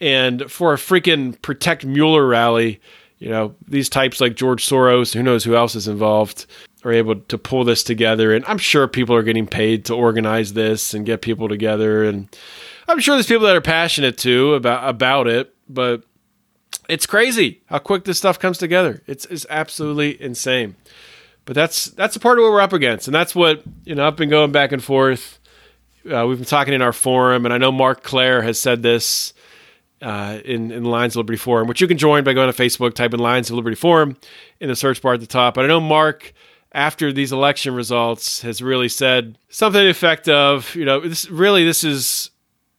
And 0.00 0.50
for 0.50 0.74
a 0.74 0.76
freaking 0.76 1.40
protect 1.40 1.84
Mueller 1.84 2.26
rally, 2.26 2.80
you 3.18 3.30
know, 3.30 3.54
these 3.66 3.88
types 3.88 4.20
like 4.20 4.34
George 4.34 4.66
Soros, 4.66 5.14
who 5.14 5.22
knows 5.22 5.44
who 5.44 5.54
else 5.54 5.74
is 5.74 5.88
involved, 5.88 6.46
are 6.84 6.92
able 6.92 7.16
to 7.16 7.38
pull 7.38 7.64
this 7.64 7.82
together. 7.84 8.34
And 8.34 8.44
I'm 8.46 8.58
sure 8.58 8.88
people 8.88 9.14
are 9.14 9.22
getting 9.22 9.46
paid 9.46 9.84
to 9.86 9.94
organize 9.94 10.52
this 10.52 10.94
and 10.94 11.06
get 11.06 11.22
people 11.22 11.48
together. 11.48 12.04
And 12.04 12.28
I'm 12.88 12.98
sure 12.98 13.14
there's 13.14 13.26
people 13.26 13.46
that 13.46 13.56
are 13.56 13.62
passionate 13.62 14.18
too 14.18 14.54
about 14.54 14.88
about 14.88 15.28
it. 15.28 15.54
But 15.68 16.04
it's 16.88 17.06
crazy 17.06 17.62
how 17.66 17.78
quick 17.78 18.04
this 18.04 18.18
stuff 18.18 18.38
comes 18.38 18.58
together. 18.58 19.02
It's 19.06 19.26
it's 19.26 19.46
absolutely 19.48 20.20
insane. 20.20 20.76
But 21.44 21.54
that's 21.54 21.86
that's 21.86 22.16
a 22.16 22.20
part 22.20 22.38
of 22.38 22.42
what 22.42 22.52
we're 22.52 22.60
up 22.60 22.72
against, 22.72 23.06
and 23.06 23.14
that's 23.14 23.34
what 23.34 23.62
you 23.84 23.94
know. 23.94 24.06
I've 24.06 24.16
been 24.16 24.30
going 24.30 24.52
back 24.52 24.72
and 24.72 24.82
forth. 24.82 25.38
Uh, 26.10 26.26
we've 26.26 26.38
been 26.38 26.46
talking 26.46 26.74
in 26.74 26.82
our 26.82 26.92
forum, 26.92 27.44
and 27.44 27.52
I 27.52 27.58
know 27.58 27.72
Marc 27.72 28.02
Clair 28.02 28.42
has 28.42 28.58
said 28.58 28.82
this 28.82 29.34
uh, 30.00 30.38
in 30.44 30.70
in 30.70 30.84
Lions 30.84 31.14
of 31.14 31.18
Liberty 31.18 31.36
forum, 31.36 31.68
which 31.68 31.80
you 31.80 31.86
can 31.86 31.98
join 31.98 32.24
by 32.24 32.32
going 32.32 32.52
to 32.52 32.62
Facebook, 32.62 32.94
type 32.94 33.12
in 33.12 33.20
Lions 33.20 33.50
of 33.50 33.56
Liberty 33.56 33.76
forum 33.76 34.16
in 34.60 34.68
the 34.68 34.76
search 34.76 35.02
bar 35.02 35.14
at 35.14 35.20
the 35.20 35.26
top. 35.26 35.54
But 35.54 35.64
I 35.64 35.68
know 35.68 35.80
Mark, 35.80 36.32
after 36.72 37.12
these 37.12 37.32
election 37.32 37.74
results, 37.74 38.40
has 38.42 38.62
really 38.62 38.88
said 38.88 39.38
something 39.48 39.80
to 39.80 39.84
the 39.84 39.90
effect 39.90 40.28
of, 40.28 40.74
you 40.74 40.84
know, 40.84 41.00
this 41.00 41.28
really 41.30 41.64
this 41.64 41.84
is, 41.84 42.30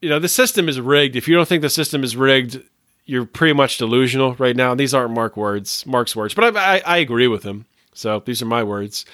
you 0.01 0.09
know, 0.09 0.19
the 0.19 0.27
system 0.27 0.67
is 0.67 0.79
rigged. 0.79 1.15
If 1.15 1.27
you 1.27 1.35
don't 1.35 1.47
think 1.47 1.61
the 1.61 1.69
system 1.69 2.03
is 2.03 2.15
rigged, 2.15 2.61
you're 3.05 3.25
pretty 3.25 3.53
much 3.53 3.77
delusional 3.77 4.33
right 4.35 4.55
now. 4.55 4.73
These 4.73 4.93
aren't 4.93 5.13
Mark 5.13 5.37
words, 5.37 5.85
Mark's 5.85 6.15
words, 6.15 6.33
but 6.33 6.55
I, 6.55 6.77
I, 6.77 6.81
I 6.85 6.97
agree 6.97 7.27
with 7.27 7.43
him. 7.43 7.65
So 7.95 8.21
these 8.25 8.41
are 8.41 8.45
my 8.45 8.63
words. 8.63 9.05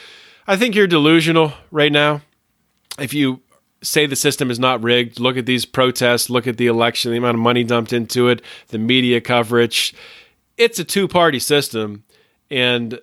I 0.47 0.57
think 0.57 0.75
you're 0.75 0.87
delusional 0.87 1.53
right 1.71 1.91
now. 1.91 2.21
If 2.99 3.13
you 3.13 3.41
say 3.83 4.05
the 4.05 4.15
system 4.15 4.51
is 4.51 4.59
not 4.59 4.83
rigged, 4.83 5.19
look 5.19 5.37
at 5.37 5.45
these 5.45 5.65
protests, 5.65 6.29
look 6.29 6.47
at 6.47 6.57
the 6.57 6.67
election, 6.67 7.11
the 7.11 7.17
amount 7.17 7.35
of 7.35 7.41
money 7.41 7.63
dumped 7.63 7.93
into 7.93 8.27
it, 8.27 8.41
the 8.67 8.77
media 8.77 9.21
coverage. 9.21 9.93
It's 10.57 10.79
a 10.79 10.83
two 10.83 11.07
party 11.07 11.39
system. 11.39 12.03
And 12.49 12.99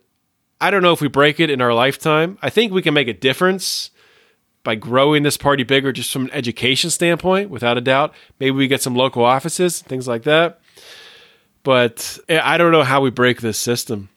I 0.61 0.71
don't 0.71 0.83
know 0.83 0.93
if 0.93 1.01
we 1.01 1.09
break 1.09 1.41
it 1.41 1.51
in 1.51 1.61
our 1.61 1.73
lifetime. 1.73 2.39
I 2.43 2.51
think 2.51 2.73
we 2.73 2.83
can 2.83 2.95
make 2.95 3.09
a 3.09 3.15
difference 3.15 3.91
by 4.65 4.75
growing 4.75 5.23
this 5.23 5.37
party 5.37 5.63
bigger 5.63 5.93
just 5.93 6.13
from 6.13 6.25
an 6.25 6.31
education 6.33 6.91
standpoint, 6.91 7.49
without 7.49 7.79
a 7.79 7.81
doubt. 7.81 8.13
Maybe 8.39 8.51
we 8.51 8.69
get 8.69 8.83
some 8.83 8.95
local 8.95 9.25
offices, 9.25 9.81
things 9.81 10.07
like 10.07 10.25
that. 10.25 10.61
But 11.63 12.19
eh, 12.29 12.41
I 12.43 12.59
don't 12.59 12.73
know 12.73 12.83
how 12.83 13.01
we 13.01 13.11
break 13.11 13.41
this 13.41 13.59
system. 13.59 14.11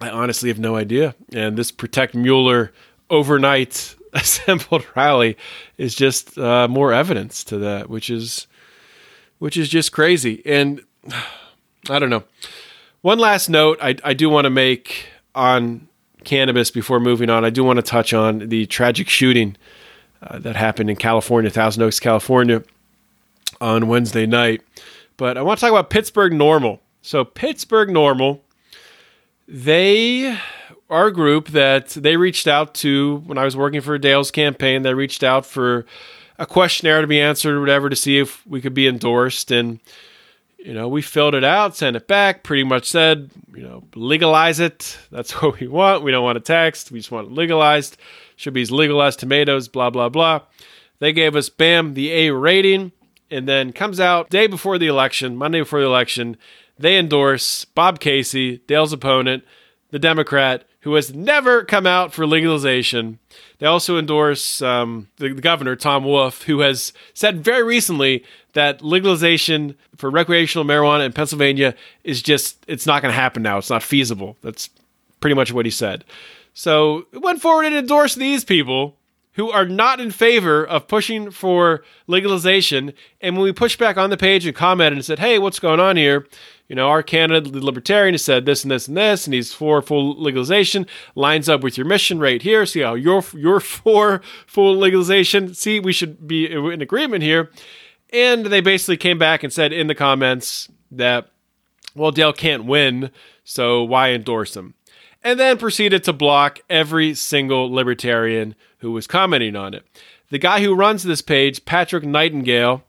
I 0.00 0.10
honestly 0.10 0.48
have 0.48 0.58
no 0.58 0.76
idea. 0.76 1.14
And 1.32 1.56
this 1.56 1.70
Protect 1.70 2.14
Mueller 2.14 2.72
overnight 3.08 3.94
assembled 4.12 4.86
rally 4.96 5.36
is 5.78 5.94
just 5.94 6.38
uh, 6.38 6.68
more 6.68 6.92
evidence 6.92 7.44
to 7.44 7.58
that, 7.58 7.88
which 7.88 8.10
is 8.10 8.46
which 9.38 9.56
is 9.56 9.68
just 9.68 9.92
crazy. 9.92 10.42
And 10.44 10.82
I 11.88 11.98
don't 11.98 12.10
know. 12.10 12.24
One 13.02 13.18
last 13.18 13.48
note 13.48 13.78
I, 13.82 13.96
I 14.04 14.12
do 14.12 14.28
want 14.28 14.44
to 14.44 14.50
make 14.50 15.06
on 15.34 15.88
cannabis 16.24 16.70
before 16.70 17.00
moving 17.00 17.30
on. 17.30 17.44
I 17.44 17.50
do 17.50 17.64
want 17.64 17.78
to 17.78 17.82
touch 17.82 18.12
on 18.12 18.50
the 18.50 18.66
tragic 18.66 19.08
shooting 19.08 19.56
uh, 20.22 20.38
that 20.38 20.56
happened 20.56 20.90
in 20.90 20.96
California, 20.96 21.50
Thousand 21.50 21.82
Oaks, 21.82 21.98
California, 21.98 22.62
on 23.60 23.88
Wednesday 23.88 24.26
night. 24.26 24.62
But 25.16 25.38
I 25.38 25.42
want 25.42 25.58
to 25.58 25.66
talk 25.66 25.70
about 25.70 25.90
Pittsburgh 25.90 26.32
NORML. 26.32 26.78
So, 27.02 27.24
Pittsburgh 27.24 27.88
NORML, 27.88 28.40
they 29.50 30.38
are 30.88 31.08
a 31.08 31.12
group 31.12 31.48
that 31.48 31.88
they 31.90 32.16
reached 32.16 32.46
out 32.46 32.74
to 32.74 33.16
when 33.26 33.36
I 33.36 33.44
was 33.44 33.56
working 33.56 33.80
for 33.80 33.98
Dale's 33.98 34.30
campaign. 34.30 34.82
They 34.82 34.94
reached 34.94 35.24
out 35.24 35.44
for 35.44 35.86
a 36.38 36.46
questionnaire 36.46 37.00
to 37.00 37.06
be 37.06 37.20
answered 37.20 37.56
or 37.56 37.60
whatever 37.60 37.90
to 37.90 37.96
see 37.96 38.18
if 38.18 38.46
we 38.46 38.60
could 38.60 38.74
be 38.74 38.86
endorsed. 38.86 39.50
And, 39.50 39.80
you 40.58 40.72
know, 40.72 40.88
we 40.88 41.02
filled 41.02 41.34
it 41.34 41.44
out, 41.44 41.76
sent 41.76 41.96
it 41.96 42.06
back, 42.06 42.44
pretty 42.44 42.64
much 42.64 42.88
said, 42.88 43.30
you 43.54 43.62
know, 43.62 43.82
legalize 43.94 44.60
it. 44.60 44.96
That's 45.10 45.32
what 45.42 45.58
we 45.58 45.66
want. 45.66 46.04
We 46.04 46.12
don't 46.12 46.24
want 46.24 46.38
a 46.38 46.42
text. 46.42 46.92
We 46.92 47.00
just 47.00 47.10
want 47.10 47.28
it 47.28 47.32
legalized. 47.32 47.96
Should 48.36 48.54
be 48.54 48.62
as 48.62 48.70
legalized 48.70 49.18
tomatoes, 49.18 49.68
blah, 49.68 49.90
blah, 49.90 50.08
blah. 50.08 50.42
They 51.00 51.12
gave 51.12 51.34
us, 51.34 51.48
bam, 51.48 51.94
the 51.94 52.10
A 52.12 52.32
rating 52.32 52.92
and 53.30 53.48
then 53.48 53.72
comes 53.72 54.00
out 54.00 54.28
day 54.28 54.46
before 54.46 54.78
the 54.78 54.88
election, 54.88 55.36
Monday 55.36 55.60
before 55.60 55.80
the 55.80 55.86
election, 55.86 56.36
they 56.80 56.98
endorse 56.98 57.64
Bob 57.64 58.00
Casey, 58.00 58.58
Dale's 58.66 58.92
opponent, 58.92 59.44
the 59.90 59.98
Democrat, 59.98 60.64
who 60.80 60.94
has 60.94 61.14
never 61.14 61.62
come 61.64 61.86
out 61.86 62.12
for 62.12 62.26
legalization. 62.26 63.18
They 63.58 63.66
also 63.66 63.98
endorse 63.98 64.62
um, 64.62 65.08
the, 65.16 65.34
the, 65.34 65.42
governor, 65.42 65.76
Tom 65.76 66.04
Wolf, 66.04 66.44
who 66.44 66.60
has 66.60 66.92
said 67.12 67.44
very 67.44 67.62
recently 67.62 68.24
that 68.54 68.82
legalization 68.82 69.76
for 69.96 70.10
recreational 70.10 70.64
marijuana 70.64 71.04
in 71.04 71.12
Pennsylvania 71.12 71.74
is 72.02 72.22
just, 72.22 72.64
it's 72.66 72.86
not 72.86 73.02
going 73.02 73.12
to 73.12 73.20
happen 73.20 73.42
now. 73.42 73.58
It's 73.58 73.70
not 73.70 73.82
feasible. 73.82 74.38
That's 74.40 74.70
pretty 75.20 75.34
much 75.34 75.52
what 75.52 75.66
he 75.66 75.70
said. 75.70 76.04
So 76.54 77.06
went 77.12 77.42
forward 77.42 77.66
and 77.66 77.76
endorsed 77.76 78.18
these 78.18 78.44
people 78.44 78.96
who 79.34 79.50
are 79.50 79.66
not 79.66 80.00
in 80.00 80.10
favor 80.10 80.66
of 80.66 80.88
pushing 80.88 81.30
for 81.30 81.84
legalization. 82.06 82.92
And 83.20 83.36
when 83.36 83.44
we 83.44 83.52
pushed 83.52 83.78
back 83.78 83.96
on 83.96 84.10
the 84.10 84.16
page 84.16 84.46
and 84.46 84.56
commented 84.56 84.98
and 84.98 85.04
said, 85.04 85.18
hey, 85.18 85.38
what's 85.38 85.60
going 85.60 85.78
on 85.78 85.96
here? 85.96 86.26
You 86.70 86.76
know, 86.76 86.88
our 86.88 87.02
candidate, 87.02 87.52
the 87.52 87.64
libertarian, 87.64 88.14
has 88.14 88.22
said 88.22 88.46
this 88.46 88.62
and 88.62 88.70
this 88.70 88.86
and 88.86 88.96
this, 88.96 89.26
and 89.26 89.34
he's 89.34 89.52
for 89.52 89.82
full 89.82 90.14
legalization. 90.22 90.86
Lines 91.16 91.48
up 91.48 91.62
with 91.62 91.76
your 91.76 91.84
mission 91.84 92.20
right 92.20 92.40
here. 92.40 92.64
See 92.64 92.78
how 92.78 92.94
you're, 92.94 93.24
you're 93.34 93.58
for 93.82 94.22
full 94.46 94.76
legalization. 94.76 95.52
See, 95.52 95.80
we 95.80 95.92
should 95.92 96.28
be 96.28 96.46
in 96.46 96.80
agreement 96.80 97.24
here. 97.24 97.50
And 98.12 98.46
they 98.46 98.60
basically 98.60 98.98
came 98.98 99.18
back 99.18 99.42
and 99.42 99.52
said 99.52 99.72
in 99.72 99.88
the 99.88 99.96
comments 99.96 100.68
that, 100.92 101.32
well, 101.96 102.12
Dale 102.12 102.32
can't 102.32 102.66
win, 102.66 103.10
so 103.42 103.82
why 103.82 104.12
endorse 104.12 104.56
him? 104.56 104.74
And 105.24 105.40
then 105.40 105.58
proceeded 105.58 106.04
to 106.04 106.12
block 106.12 106.60
every 106.70 107.14
single 107.14 107.68
libertarian 107.68 108.54
who 108.78 108.92
was 108.92 109.08
commenting 109.08 109.56
on 109.56 109.74
it. 109.74 109.84
The 110.30 110.38
guy 110.38 110.62
who 110.62 110.76
runs 110.76 111.02
this 111.02 111.20
page, 111.20 111.64
Patrick 111.64 112.04
Nightingale, 112.04 112.84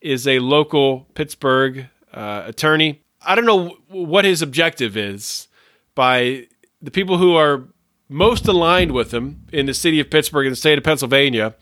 is 0.00 0.26
a 0.26 0.38
local 0.38 1.06
Pittsburgh 1.12 1.88
uh, 2.14 2.44
attorney. 2.46 3.02
I 3.26 3.34
don't 3.34 3.44
know 3.44 3.76
what 3.88 4.24
his 4.24 4.40
objective 4.40 4.96
is 4.96 5.48
by 5.94 6.46
the 6.80 6.90
people 6.90 7.18
who 7.18 7.34
are 7.34 7.64
most 8.08 8.46
aligned 8.46 8.92
with 8.92 9.12
him 9.12 9.46
in 9.52 9.66
the 9.66 9.74
city 9.74 10.00
of 10.00 10.10
Pittsburgh 10.10 10.46
and 10.46 10.52
the 10.52 10.56
state 10.56 10.78
of 10.78 10.84
Pennsylvania 10.84 11.54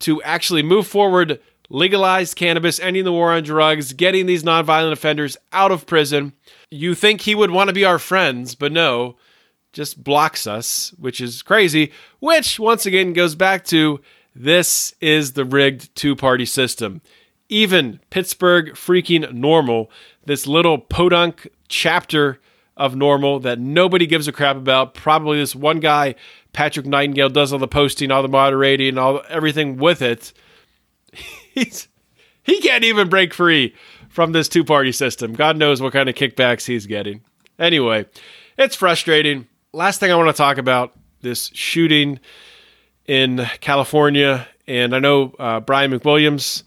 to 0.00 0.20
actually 0.22 0.62
move 0.62 0.86
forward, 0.86 1.40
legalize 1.70 2.34
cannabis, 2.34 2.80
ending 2.80 3.04
the 3.04 3.12
war 3.12 3.32
on 3.32 3.44
drugs, 3.44 3.92
getting 3.92 4.26
these 4.26 4.42
nonviolent 4.42 4.92
offenders 4.92 5.36
out 5.52 5.70
of 5.70 5.86
prison. 5.86 6.32
You 6.70 6.94
think 6.94 7.20
he 7.20 7.34
would 7.34 7.52
want 7.52 7.68
to 7.68 7.74
be 7.74 7.84
our 7.84 7.98
friends, 7.98 8.54
but 8.54 8.72
no, 8.72 9.16
just 9.72 10.02
blocks 10.02 10.46
us, 10.46 10.92
which 10.98 11.20
is 11.20 11.42
crazy, 11.42 11.92
which 12.18 12.58
once 12.58 12.86
again 12.86 13.12
goes 13.12 13.34
back 13.34 13.64
to 13.66 14.00
this 14.34 14.94
is 15.00 15.34
the 15.34 15.44
rigged 15.44 15.94
two 15.94 16.16
party 16.16 16.44
system. 16.46 17.00
Even 17.48 18.00
Pittsburgh 18.10 18.72
freaking 18.72 19.30
NORML, 19.32 19.88
this 20.26 20.46
little 20.46 20.78
podunk 20.78 21.48
chapter 21.68 22.40
of 22.76 22.94
NORML 22.94 23.42
that 23.42 23.58
nobody 23.58 24.06
gives 24.06 24.26
a 24.26 24.32
crap 24.32 24.56
about. 24.56 24.94
Probably 24.94 25.38
this 25.38 25.54
one 25.54 25.80
guy, 25.80 26.14
Patrick 26.52 26.86
Nightingale, 26.86 27.28
does 27.28 27.52
all 27.52 27.58
the 27.58 27.68
posting, 27.68 28.10
all 28.10 28.22
the 28.22 28.28
moderating, 28.28 28.98
all 28.98 29.22
everything 29.28 29.76
with 29.76 30.02
it. 30.02 30.32
He's 31.54 31.88
he 32.42 32.60
can't 32.60 32.84
even 32.84 33.08
break 33.08 33.32
free 33.32 33.74
from 34.08 34.32
this 34.32 34.48
two 34.48 34.64
party 34.64 34.92
system. 34.92 35.32
God 35.32 35.56
knows 35.56 35.80
what 35.80 35.92
kind 35.92 36.08
of 36.08 36.14
kickbacks 36.14 36.66
he's 36.66 36.86
getting. 36.86 37.22
Anyway, 37.58 38.04
it's 38.58 38.76
frustrating 38.76 39.46
last 39.74 40.00
thing 40.00 40.10
I 40.10 40.16
want 40.16 40.28
to 40.28 40.32
talk 40.32 40.58
about 40.58 40.92
this 41.20 41.50
shooting 41.52 42.20
in 43.06 43.44
California, 43.60 44.46
and 44.66 44.94
I 44.94 44.98
know 45.00 45.34
uh, 45.38 45.60
Brian 45.60 45.90
McWilliams 45.92 46.62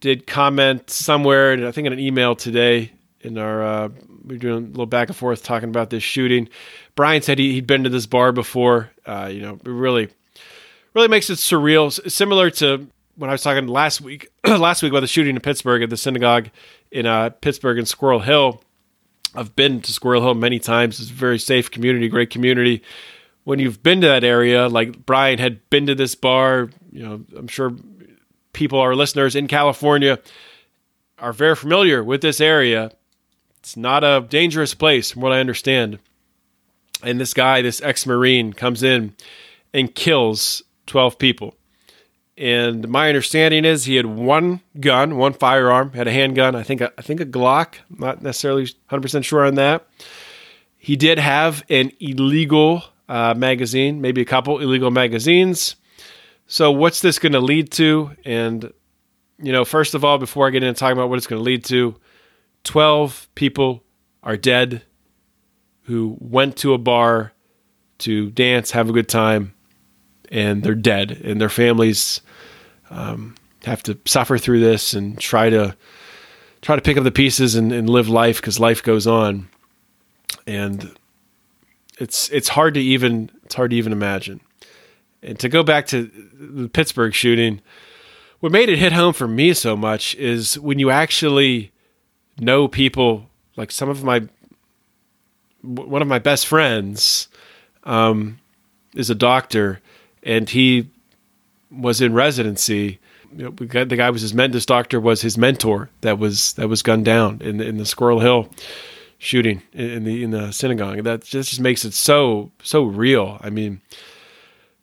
did 0.00 0.26
comment 0.26 0.90
somewhere, 0.90 1.66
I 1.66 1.72
think 1.72 1.86
in 1.86 1.92
an 1.92 1.98
email 1.98 2.34
today. 2.34 2.92
In 3.20 3.36
our, 3.36 3.62
uh, 3.62 3.88
we 4.24 4.36
are 4.36 4.38
doing 4.38 4.64
a 4.64 4.68
little 4.68 4.86
back 4.86 5.08
and 5.08 5.16
forth 5.16 5.42
talking 5.42 5.68
about 5.68 5.90
this 5.90 6.02
shooting. 6.02 6.48
Brian 6.94 7.20
said 7.20 7.38
he, 7.38 7.56
had 7.56 7.66
been 7.66 7.84
to 7.84 7.90
this 7.90 8.06
bar 8.06 8.30
before. 8.30 8.90
Uh, 9.04 9.28
you 9.32 9.42
know, 9.42 9.54
it 9.54 9.68
really, 9.68 10.08
really 10.94 11.08
makes 11.08 11.28
it 11.30 11.38
surreal, 11.38 11.90
similar 12.10 12.50
to 12.50 12.86
when 13.16 13.28
I 13.28 13.32
was 13.32 13.42
talking 13.42 13.66
last 13.66 14.00
week, 14.00 14.28
last 14.46 14.82
week 14.82 14.92
about 14.92 15.00
the 15.00 15.08
shooting 15.08 15.34
in 15.34 15.42
Pittsburgh 15.42 15.82
at 15.82 15.90
the 15.90 15.96
synagogue 15.96 16.50
in 16.92 17.06
uh, 17.06 17.30
Pittsburgh 17.30 17.78
and 17.78 17.88
Squirrel 17.88 18.20
Hill 18.20 18.62
I've 19.34 19.54
been 19.54 19.80
to 19.82 19.92
Squirrel 19.92 20.22
Hill 20.22 20.34
many 20.34 20.58
times. 20.58 21.00
It's 21.00 21.10
a 21.10 21.14
very 21.14 21.38
safe 21.38 21.70
community, 21.70 22.08
great 22.08 22.30
community. 22.30 22.82
When 23.44 23.58
you've 23.58 23.82
been 23.82 24.00
to 24.00 24.06
that 24.08 24.24
area, 24.24 24.68
like 24.68 25.04
Brian 25.06 25.38
had 25.38 25.68
been 25.70 25.86
to 25.86 25.94
this 25.94 26.14
bar, 26.14 26.70
you 26.90 27.02
know, 27.02 27.24
I'm 27.36 27.48
sure 27.48 27.74
people, 28.58 28.80
our 28.80 28.96
listeners 28.96 29.36
in 29.36 29.46
California, 29.46 30.18
are 31.18 31.32
very 31.32 31.54
familiar 31.54 32.02
with 32.02 32.20
this 32.20 32.40
area. 32.40 32.90
It's 33.60 33.76
not 33.76 34.02
a 34.02 34.26
dangerous 34.28 34.74
place, 34.74 35.12
from 35.12 35.22
what 35.22 35.32
I 35.32 35.38
understand. 35.38 36.00
And 37.02 37.20
this 37.20 37.32
guy, 37.32 37.62
this 37.62 37.80
ex 37.80 38.04
Marine, 38.04 38.52
comes 38.52 38.82
in 38.82 39.14
and 39.72 39.94
kills 39.94 40.62
12 40.86 41.18
people. 41.18 41.54
And 42.36 42.88
my 42.88 43.06
understanding 43.08 43.64
is 43.64 43.84
he 43.84 43.94
had 43.94 44.06
one 44.06 44.60
gun, 44.80 45.16
one 45.16 45.34
firearm, 45.34 45.92
had 45.92 46.08
a 46.08 46.12
handgun. 46.12 46.56
I 46.56 46.64
think 46.64 46.82
I 46.82 47.02
think 47.02 47.20
a 47.20 47.26
Glock. 47.26 47.74
Not 47.90 48.22
necessarily 48.22 48.62
100 48.62 49.02
percent 49.02 49.24
sure 49.24 49.44
on 49.44 49.54
that. 49.56 49.86
He 50.76 50.96
did 50.96 51.18
have 51.18 51.64
an 51.68 51.92
illegal 52.00 52.84
uh, 53.08 53.34
magazine, 53.36 54.00
maybe 54.00 54.20
a 54.20 54.24
couple 54.24 54.60
illegal 54.60 54.90
magazines. 54.92 55.76
So 56.48 56.72
what's 56.72 57.02
this 57.02 57.18
going 57.18 57.32
to 57.32 57.40
lead 57.40 57.70
to? 57.72 58.10
And 58.24 58.72
you 59.40 59.52
know, 59.52 59.64
first 59.64 59.94
of 59.94 60.04
all, 60.04 60.18
before 60.18 60.46
I 60.46 60.50
get 60.50 60.64
into 60.64 60.78
talking 60.78 60.96
about 60.98 61.10
what 61.10 61.18
it's 61.18 61.26
going 61.26 61.38
to 61.38 61.44
lead 61.44 61.64
to, 61.66 61.94
12 62.64 63.28
people 63.34 63.84
are 64.22 64.36
dead 64.36 64.82
who 65.82 66.16
went 66.20 66.56
to 66.58 66.72
a 66.74 66.78
bar 66.78 67.32
to 67.98 68.30
dance, 68.30 68.72
have 68.72 68.88
a 68.88 68.92
good 68.92 69.08
time, 69.08 69.54
and 70.30 70.62
they're 70.62 70.74
dead, 70.74 71.10
and 71.24 71.40
their 71.40 71.48
families 71.48 72.20
um, 72.90 73.34
have 73.64 73.82
to 73.84 73.98
suffer 74.04 74.38
through 74.38 74.60
this 74.60 74.94
and 74.94 75.18
try 75.18 75.50
to 75.50 75.76
try 76.60 76.76
to 76.76 76.82
pick 76.82 76.96
up 76.96 77.04
the 77.04 77.10
pieces 77.10 77.54
and, 77.54 77.72
and 77.72 77.88
live 77.88 78.08
life 78.08 78.40
because 78.40 78.58
life 78.58 78.82
goes 78.82 79.06
on, 79.06 79.48
and 80.46 80.96
it's 81.98 82.28
it's 82.30 82.48
hard 82.48 82.74
to 82.74 82.80
even 82.80 83.30
it's 83.44 83.54
hard 83.54 83.70
to 83.70 83.76
even 83.76 83.92
imagine. 83.92 84.40
And 85.22 85.38
to 85.40 85.48
go 85.48 85.62
back 85.62 85.86
to 85.88 86.04
the 86.04 86.68
Pittsburgh 86.68 87.12
shooting, 87.12 87.60
what 88.40 88.52
made 88.52 88.68
it 88.68 88.78
hit 88.78 88.92
home 88.92 89.12
for 89.12 89.26
me 89.26 89.52
so 89.52 89.76
much 89.76 90.14
is 90.14 90.58
when 90.58 90.78
you 90.78 90.90
actually 90.90 91.72
know 92.38 92.68
people 92.68 93.28
like 93.56 93.72
some 93.72 93.88
of 93.88 94.04
my 94.04 94.28
one 95.62 96.02
of 96.02 96.08
my 96.08 96.20
best 96.20 96.46
friends 96.46 97.28
um, 97.82 98.38
is 98.94 99.10
a 99.10 99.14
doctor 99.14 99.80
and 100.22 100.48
he 100.48 100.88
was 101.70 102.00
in 102.00 102.14
residency. 102.14 103.00
You 103.36 103.44
know, 103.44 103.50
got, 103.50 103.88
the 103.88 103.96
guy 103.96 104.08
was 104.10 104.22
his 104.22 104.32
mentor 104.32 104.60
doctor 104.60 105.00
was 105.00 105.20
his 105.20 105.36
mentor 105.36 105.90
that 106.02 106.18
was 106.18 106.52
that 106.54 106.68
was 106.68 106.82
gunned 106.82 107.04
down 107.04 107.42
in 107.42 107.58
the, 107.58 107.66
in 107.66 107.76
the 107.76 107.84
Squirrel 107.84 108.20
Hill 108.20 108.48
shooting 109.18 109.62
in 109.72 110.04
the 110.04 110.22
in 110.22 110.30
the 110.30 110.52
synagogue. 110.52 111.02
That 111.02 111.24
just, 111.24 111.50
just 111.50 111.60
makes 111.60 111.84
it 111.84 111.92
so 111.92 112.52
so 112.62 112.84
real. 112.84 113.38
I 113.42 113.50
mean 113.50 113.80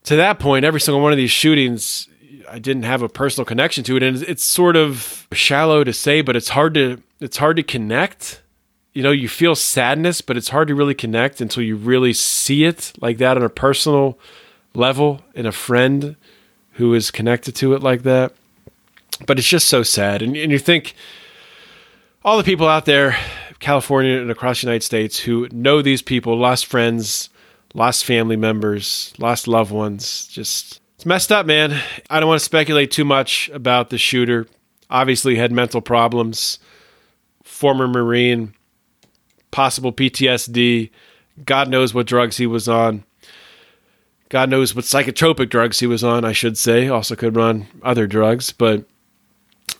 to 0.05 0.15
that 0.15 0.39
point 0.39 0.65
every 0.65 0.79
single 0.79 1.01
one 1.01 1.11
of 1.11 1.17
these 1.17 1.31
shootings 1.31 2.07
I 2.49 2.59
didn't 2.59 2.83
have 2.83 3.01
a 3.01 3.09
personal 3.09 3.45
connection 3.45 3.83
to 3.85 3.97
it, 3.97 4.03
and 4.03 4.21
it's 4.23 4.43
sort 4.43 4.75
of 4.75 5.27
shallow 5.31 5.83
to 5.83 5.93
say, 5.93 6.21
but 6.21 6.35
it's 6.35 6.49
hard 6.49 6.73
to 6.75 7.01
it's 7.19 7.37
hard 7.37 7.57
to 7.57 7.63
connect. 7.63 8.41
You 8.93 9.03
know, 9.03 9.11
you 9.11 9.27
feel 9.27 9.55
sadness, 9.55 10.21
but 10.21 10.37
it's 10.37 10.49
hard 10.49 10.67
to 10.69 10.75
really 10.75 10.93
connect 10.93 11.41
until 11.41 11.63
you 11.63 11.75
really 11.75 12.13
see 12.13 12.63
it 12.63 12.93
like 13.01 13.17
that 13.17 13.35
on 13.35 13.43
a 13.43 13.49
personal 13.49 14.17
level 14.73 15.21
in 15.33 15.45
a 15.45 15.51
friend 15.51 16.15
who 16.73 16.93
is 16.93 17.11
connected 17.11 17.55
to 17.55 17.73
it 17.73 17.83
like 17.83 18.03
that. 18.03 18.33
But 19.25 19.39
it's 19.39 19.47
just 19.47 19.67
so 19.67 19.83
sad, 19.83 20.21
and, 20.21 20.35
and 20.35 20.51
you 20.51 20.59
think 20.59 20.93
all 22.23 22.37
the 22.37 22.43
people 22.43 22.67
out 22.67 22.85
there, 22.85 23.17
California 23.59 24.19
and 24.19 24.31
across 24.31 24.61
the 24.61 24.67
United 24.67 24.83
States, 24.83 25.19
who 25.19 25.47
know 25.51 25.81
these 25.81 26.01
people, 26.01 26.37
lost 26.37 26.65
friends, 26.65 27.29
lost 27.75 28.05
family 28.05 28.37
members, 28.37 29.13
lost 29.19 29.47
loved 29.47 29.71
ones, 29.71 30.27
just 30.27 30.79
it's 30.95 31.05
messed 31.05 31.31
up, 31.31 31.45
man. 31.45 31.79
I 32.09 32.19
don't 32.19 32.29
want 32.29 32.39
to 32.39 32.45
speculate 32.45 32.89
too 32.89 33.05
much 33.05 33.49
about 33.53 33.89
the 33.89 33.97
shooter. 33.97 34.47
Obviously, 34.89 35.35
had 35.35 35.51
mental 35.51 35.81
problems, 35.81 36.57
former 37.43 37.87
Marine, 37.87 38.53
possible 39.51 39.91
PTSD. 39.91 40.89
God 41.43 41.69
knows 41.69 41.93
what 41.93 42.07
drugs 42.07 42.37
he 42.37 42.47
was 42.47 42.69
on. 42.69 43.03
God 44.29 44.49
knows 44.49 44.73
what 44.73 44.85
psychotropic 44.85 45.49
drugs 45.49 45.79
he 45.79 45.87
was 45.87 46.03
on, 46.03 46.23
I 46.23 46.31
should 46.31 46.57
say. 46.57 46.87
Also, 46.87 47.15
could 47.15 47.35
run 47.35 47.67
other 47.83 48.07
drugs. 48.07 48.51
But, 48.51 48.85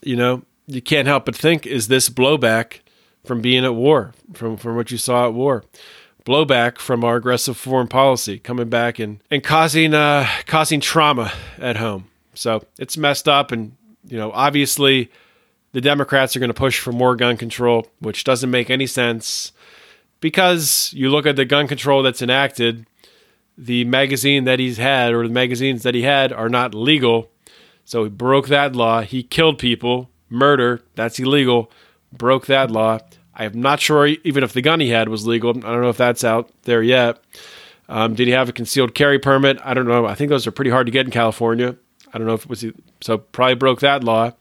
you 0.01 0.17
know, 0.17 0.43
you 0.67 0.81
can't 0.81 1.08
help 1.08 1.25
but 1.25 1.36
think 1.36 1.65
is 1.65 1.88
this 1.88 2.10
blowback 2.10 2.79
from 3.23 3.41
being 3.41 3.63
at 3.63 3.73
war, 3.73 4.13
from, 4.34 4.58
from 4.58 4.75
what 4.75 4.91
you 4.91 4.97
saw 4.97 5.27
at 5.27 5.34
war? 5.34 5.63
Blowback 6.26 6.80
from 6.80 7.04
our 7.04 7.16
aggressive 7.16 7.56
foreign 7.56 7.88
policy 7.88 8.40
coming 8.40 8.68
back 8.68 9.00
and, 9.00 9.20
and 9.32 9.44
causing 9.44 9.94
uh, 9.94 10.28
causing 10.46 10.82
trauma 10.82 11.32
at 11.60 11.78
home. 11.78 12.08
So 12.34 12.66
it's 12.78 12.98
messed 12.98 13.28
up, 13.30 13.52
and 13.52 13.76
you 14.08 14.18
know 14.18 14.32
obviously 14.32 15.12
the 15.72 15.82
Democrats 15.82 16.36
are 16.36 16.40
going 16.40 16.50
to 16.50 16.54
push 16.54 16.80
for 16.80 16.92
more 16.92 17.16
gun 17.16 17.38
control, 17.38 17.88
which 18.00 18.24
doesn't 18.24 18.50
make 18.50 18.70
any 18.70 18.88
sense 18.88 19.52
because 20.20 20.92
you 20.94 21.10
look 21.10 21.26
at 21.26 21.36
the 21.36 21.46
gun 21.46 21.68
control 21.68 22.02
that's 22.02 22.22
enacted. 22.22 22.86
The 23.58 23.86
magazine 23.86 24.44
that 24.46 24.60
he's 24.60 24.78
had, 24.78 25.14
or 25.14 25.28
the 25.28 25.34
magazines 25.34 25.84
that 25.84 25.96
he 25.96 26.02
had, 26.02 26.34
are 26.34 26.50
not 26.50 26.74
legal. 26.74 27.30
So 27.86 28.04
he 28.04 28.10
broke 28.10 28.48
that 28.48 28.76
law. 28.76 29.02
He 29.02 29.24
killed 29.24 29.60
people, 29.60 30.10
murder, 30.30 30.82
that's 30.96 31.20
illegal. 31.20 31.72
Broke 32.12 32.48
that 32.48 32.72
law. 32.72 33.00
I'm 33.36 33.60
not 33.62 33.80
sure 33.80 34.08
even 34.08 34.43
if 34.43 34.54
the 34.54 34.62
gun 34.62 34.80
he 34.80 34.89
had 34.89 35.10
was 35.10 35.28
legal. 35.28 35.52
I 35.52 35.71
don't 35.71 35.82
know 35.82 35.89
if 35.89 35.98
that's 35.98 36.24
out 36.24 36.50
there 36.63 36.82
yet. 36.82 37.19
Um, 37.88 38.15
did 38.15 38.28
he 38.28 38.34
have 38.34 38.50
a 38.50 38.54
concealed 38.54 38.95
carry 38.95 39.19
permit? 39.19 39.60
I 39.63 39.74
don't 39.74 39.88
know. 39.88 40.06
I 40.06 40.15
think 40.15 40.30
those 40.30 40.48
are 40.48 40.52
pretty 40.52 40.71
hard 40.71 40.88
to 40.88 40.91
get 40.91 41.06
in 41.06 41.12
California. 41.12 41.76
I 42.13 42.17
don't 42.17 42.28
know 42.28 42.34
if 42.34 42.43
it 42.43 42.50
was 42.50 42.65
so 43.02 43.17
probably 43.17 43.56
broke 43.56 43.82
that 43.82 44.04
law. 44.04 44.32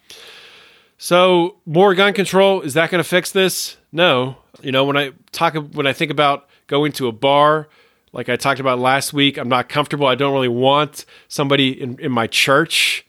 So 0.97 1.57
more 1.67 1.95
gun 1.95 2.15
control 2.15 2.61
is 2.63 2.75
that 2.75 2.91
going 2.91 3.03
to 3.03 3.09
fix 3.09 3.33
this? 3.33 3.77
No. 3.93 4.37
You 4.63 4.73
know 4.73 4.85
when 4.85 4.97
I 4.97 5.13
talk 5.33 5.55
when 5.55 5.87
I 5.87 5.93
think 5.93 6.11
about 6.11 6.49
going 6.69 6.93
to 6.93 7.09
a 7.09 7.13
bar, 7.13 7.69
like 8.13 8.29
I 8.29 8.37
talked 8.37 8.61
about 8.61 8.79
last 8.79 9.13
week, 9.13 9.37
I'm 9.37 9.49
not 9.49 9.69
comfortable. 9.69 10.07
I 10.07 10.15
don't 10.15 10.33
really 10.33 10.49
want 10.49 11.05
somebody 11.29 11.79
in, 11.79 11.99
in 11.99 12.13
my 12.13 12.27
church. 12.27 13.05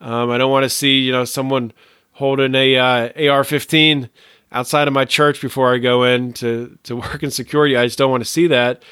Um, 0.00 0.30
I 0.30 0.38
don't 0.38 0.50
want 0.50 0.64
to 0.64 0.70
see 0.70 1.00
you 1.00 1.12
know 1.12 1.24
someone 1.24 1.72
holding 2.12 2.54
a 2.54 2.76
uh, 2.76 3.30
AR-15 3.30 4.08
outside 4.52 4.88
of 4.88 4.94
my 4.94 5.04
church 5.04 5.40
before 5.40 5.74
I 5.74 5.78
go 5.78 6.04
in 6.04 6.32
to, 6.34 6.78
to 6.84 6.96
work 6.96 7.22
in 7.22 7.30
security. 7.30 7.76
I 7.76 7.86
just 7.86 7.98
don't 7.98 8.10
want 8.10 8.22
to 8.22 8.30
see 8.30 8.46
that. 8.48 8.82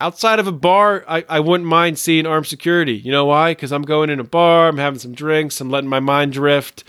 Outside 0.00 0.38
of 0.38 0.46
a 0.46 0.52
bar, 0.52 1.04
I, 1.06 1.24
I 1.28 1.40
wouldn't 1.40 1.68
mind 1.68 1.98
seeing 1.98 2.26
armed 2.26 2.46
security. 2.46 2.94
You 2.94 3.12
know 3.12 3.26
why? 3.26 3.52
Because 3.52 3.70
I'm 3.70 3.82
going 3.82 4.08
in 4.08 4.18
a 4.18 4.24
bar, 4.24 4.68
I'm 4.68 4.78
having 4.78 4.98
some 4.98 5.12
drinks, 5.12 5.60
I'm 5.60 5.70
letting 5.70 5.90
my 5.90 6.00
mind 6.00 6.32
drift. 6.32 6.84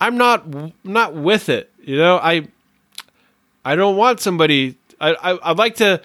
I'm 0.00 0.16
not 0.16 0.44
not 0.84 1.14
with 1.14 1.48
it. 1.48 1.72
You 1.82 1.96
know, 1.96 2.18
I 2.18 2.48
I 3.64 3.76
don't 3.76 3.96
want 3.96 4.20
somebody. 4.20 4.76
I, 5.00 5.14
I 5.14 5.50
would 5.50 5.58
like 5.58 5.76
to. 5.76 6.00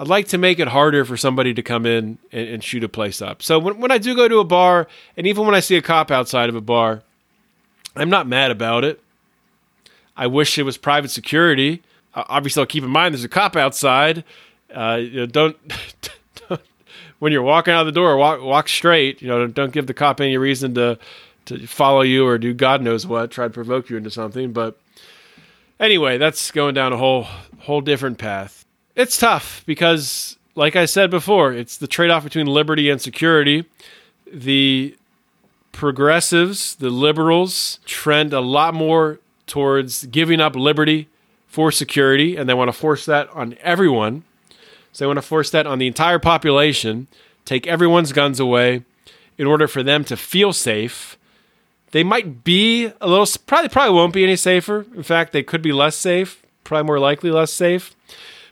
I'd 0.00 0.06
like 0.06 0.28
to 0.28 0.38
make 0.38 0.60
it 0.60 0.68
harder 0.68 1.04
for 1.04 1.16
somebody 1.16 1.52
to 1.54 1.62
come 1.62 1.84
in 1.84 2.18
and, 2.30 2.48
and 2.48 2.64
shoot 2.64 2.84
a 2.84 2.88
place 2.88 3.20
up. 3.20 3.42
So 3.42 3.58
when, 3.58 3.80
when 3.80 3.90
I 3.90 3.98
do 3.98 4.14
go 4.14 4.28
to 4.28 4.38
a 4.38 4.44
bar, 4.44 4.86
and 5.16 5.26
even 5.26 5.44
when 5.44 5.56
I 5.56 5.60
see 5.60 5.76
a 5.76 5.82
cop 5.82 6.12
outside 6.12 6.48
of 6.48 6.54
a 6.54 6.60
bar, 6.60 7.02
I'm 7.96 8.08
not 8.08 8.28
mad 8.28 8.52
about 8.52 8.84
it. 8.84 9.02
I 10.18 10.26
wish 10.26 10.58
it 10.58 10.64
was 10.64 10.76
private 10.76 11.10
security. 11.12 11.80
Uh, 12.12 12.24
obviously, 12.28 12.60
I'll 12.60 12.66
keep 12.66 12.82
in 12.82 12.90
mind 12.90 13.14
there's 13.14 13.24
a 13.24 13.28
cop 13.28 13.56
outside. 13.56 14.24
Uh, 14.74 14.98
you 15.00 15.20
know, 15.20 15.26
don't, 15.26 15.56
don't, 16.48 16.60
when 17.20 17.32
you're 17.32 17.42
walking 17.42 17.72
out 17.72 17.84
the 17.84 17.92
door, 17.92 18.16
walk 18.16 18.42
walk 18.42 18.68
straight. 18.68 19.22
You 19.22 19.28
know, 19.28 19.46
don't 19.46 19.72
give 19.72 19.86
the 19.86 19.94
cop 19.94 20.20
any 20.20 20.36
reason 20.36 20.74
to 20.74 20.98
to 21.46 21.66
follow 21.66 22.02
you 22.02 22.26
or 22.26 22.36
do 22.36 22.52
God 22.52 22.82
knows 22.82 23.06
what, 23.06 23.30
try 23.30 23.46
to 23.46 23.52
provoke 23.52 23.88
you 23.88 23.96
into 23.96 24.10
something. 24.10 24.52
But 24.52 24.78
anyway, 25.80 26.18
that's 26.18 26.50
going 26.50 26.74
down 26.74 26.92
a 26.92 26.96
whole 26.96 27.26
whole 27.60 27.80
different 27.80 28.18
path. 28.18 28.66
It's 28.96 29.16
tough 29.16 29.62
because, 29.66 30.36
like 30.56 30.74
I 30.74 30.84
said 30.84 31.10
before, 31.10 31.52
it's 31.52 31.76
the 31.76 31.86
trade 31.86 32.10
off 32.10 32.24
between 32.24 32.46
liberty 32.46 32.90
and 32.90 33.00
security. 33.00 33.64
The 34.30 34.96
progressives, 35.70 36.74
the 36.74 36.90
liberals, 36.90 37.78
trend 37.86 38.32
a 38.32 38.40
lot 38.40 38.74
more 38.74 39.20
towards 39.48 40.06
giving 40.06 40.40
up 40.40 40.54
liberty 40.54 41.08
for 41.46 41.72
security, 41.72 42.36
and 42.36 42.48
they 42.48 42.54
want 42.54 42.68
to 42.68 42.72
force 42.72 43.04
that 43.06 43.28
on 43.30 43.56
everyone. 43.62 44.22
So 44.92 45.04
they 45.04 45.06
want 45.06 45.16
to 45.16 45.22
force 45.22 45.50
that 45.50 45.66
on 45.66 45.78
the 45.78 45.86
entire 45.86 46.18
population, 46.18 47.08
take 47.44 47.66
everyone's 47.66 48.12
guns 48.12 48.38
away 48.38 48.84
in 49.36 49.46
order 49.46 49.66
for 49.66 49.82
them 49.82 50.04
to 50.04 50.16
feel 50.16 50.52
safe. 50.52 51.18
They 51.92 52.04
might 52.04 52.44
be 52.44 52.92
a 53.00 53.08
little, 53.08 53.26
probably, 53.46 53.70
probably 53.70 53.94
won't 53.94 54.12
be 54.12 54.24
any 54.24 54.36
safer. 54.36 54.84
In 54.94 55.02
fact, 55.02 55.32
they 55.32 55.42
could 55.42 55.62
be 55.62 55.72
less 55.72 55.96
safe, 55.96 56.42
probably 56.64 56.86
more 56.86 56.98
likely 56.98 57.30
less 57.30 57.52
safe, 57.52 57.96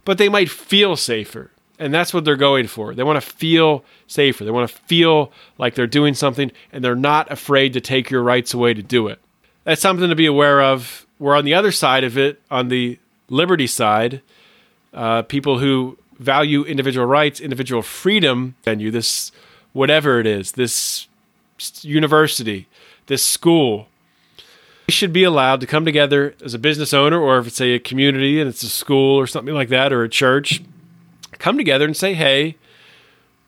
but 0.04 0.16
they 0.16 0.28
might 0.28 0.50
feel 0.50 0.96
safer. 0.96 1.50
And 1.78 1.92
that's 1.92 2.14
what 2.14 2.24
they're 2.24 2.36
going 2.36 2.68
for. 2.68 2.94
They 2.94 3.02
want 3.02 3.22
to 3.22 3.30
feel 3.30 3.84
safer. 4.06 4.44
They 4.44 4.50
want 4.50 4.70
to 4.70 4.76
feel 4.84 5.30
like 5.58 5.74
they're 5.74 5.86
doing 5.86 6.14
something 6.14 6.50
and 6.72 6.82
they're 6.82 6.96
not 6.96 7.30
afraid 7.30 7.74
to 7.74 7.82
take 7.82 8.10
your 8.10 8.22
rights 8.22 8.54
away 8.54 8.72
to 8.72 8.82
do 8.82 9.08
it 9.08 9.20
that's 9.66 9.82
something 9.82 10.08
to 10.08 10.14
be 10.14 10.26
aware 10.26 10.62
of. 10.62 11.06
We're 11.18 11.36
on 11.36 11.44
the 11.44 11.54
other 11.54 11.72
side 11.72 12.04
of 12.04 12.16
it, 12.16 12.40
on 12.50 12.68
the 12.68 12.98
liberty 13.28 13.66
side, 13.66 14.22
uh, 14.94 15.22
people 15.22 15.58
who 15.58 15.98
value 16.18 16.62
individual 16.62 17.04
rights, 17.04 17.40
individual 17.40 17.82
freedom, 17.82 18.54
and 18.64 18.80
you 18.80 18.90
this 18.90 19.32
whatever 19.72 20.20
it 20.20 20.26
is, 20.26 20.52
this 20.52 21.08
university, 21.82 22.68
this 23.08 23.26
school, 23.26 23.88
should 24.88 25.12
be 25.12 25.24
allowed 25.24 25.60
to 25.60 25.66
come 25.66 25.84
together 25.84 26.34
as 26.44 26.54
a 26.54 26.60
business 26.60 26.94
owner, 26.94 27.20
or 27.20 27.38
if 27.38 27.48
it's 27.48 27.60
a 27.60 27.80
community 27.80 28.40
and 28.40 28.48
it's 28.48 28.62
a 28.62 28.68
school 28.68 29.16
or 29.16 29.26
something 29.26 29.52
like 29.52 29.68
that, 29.68 29.92
or 29.92 30.04
a 30.04 30.08
church, 30.08 30.62
come 31.32 31.56
together 31.56 31.84
and 31.84 31.96
say, 31.96 32.14
hey, 32.14 32.56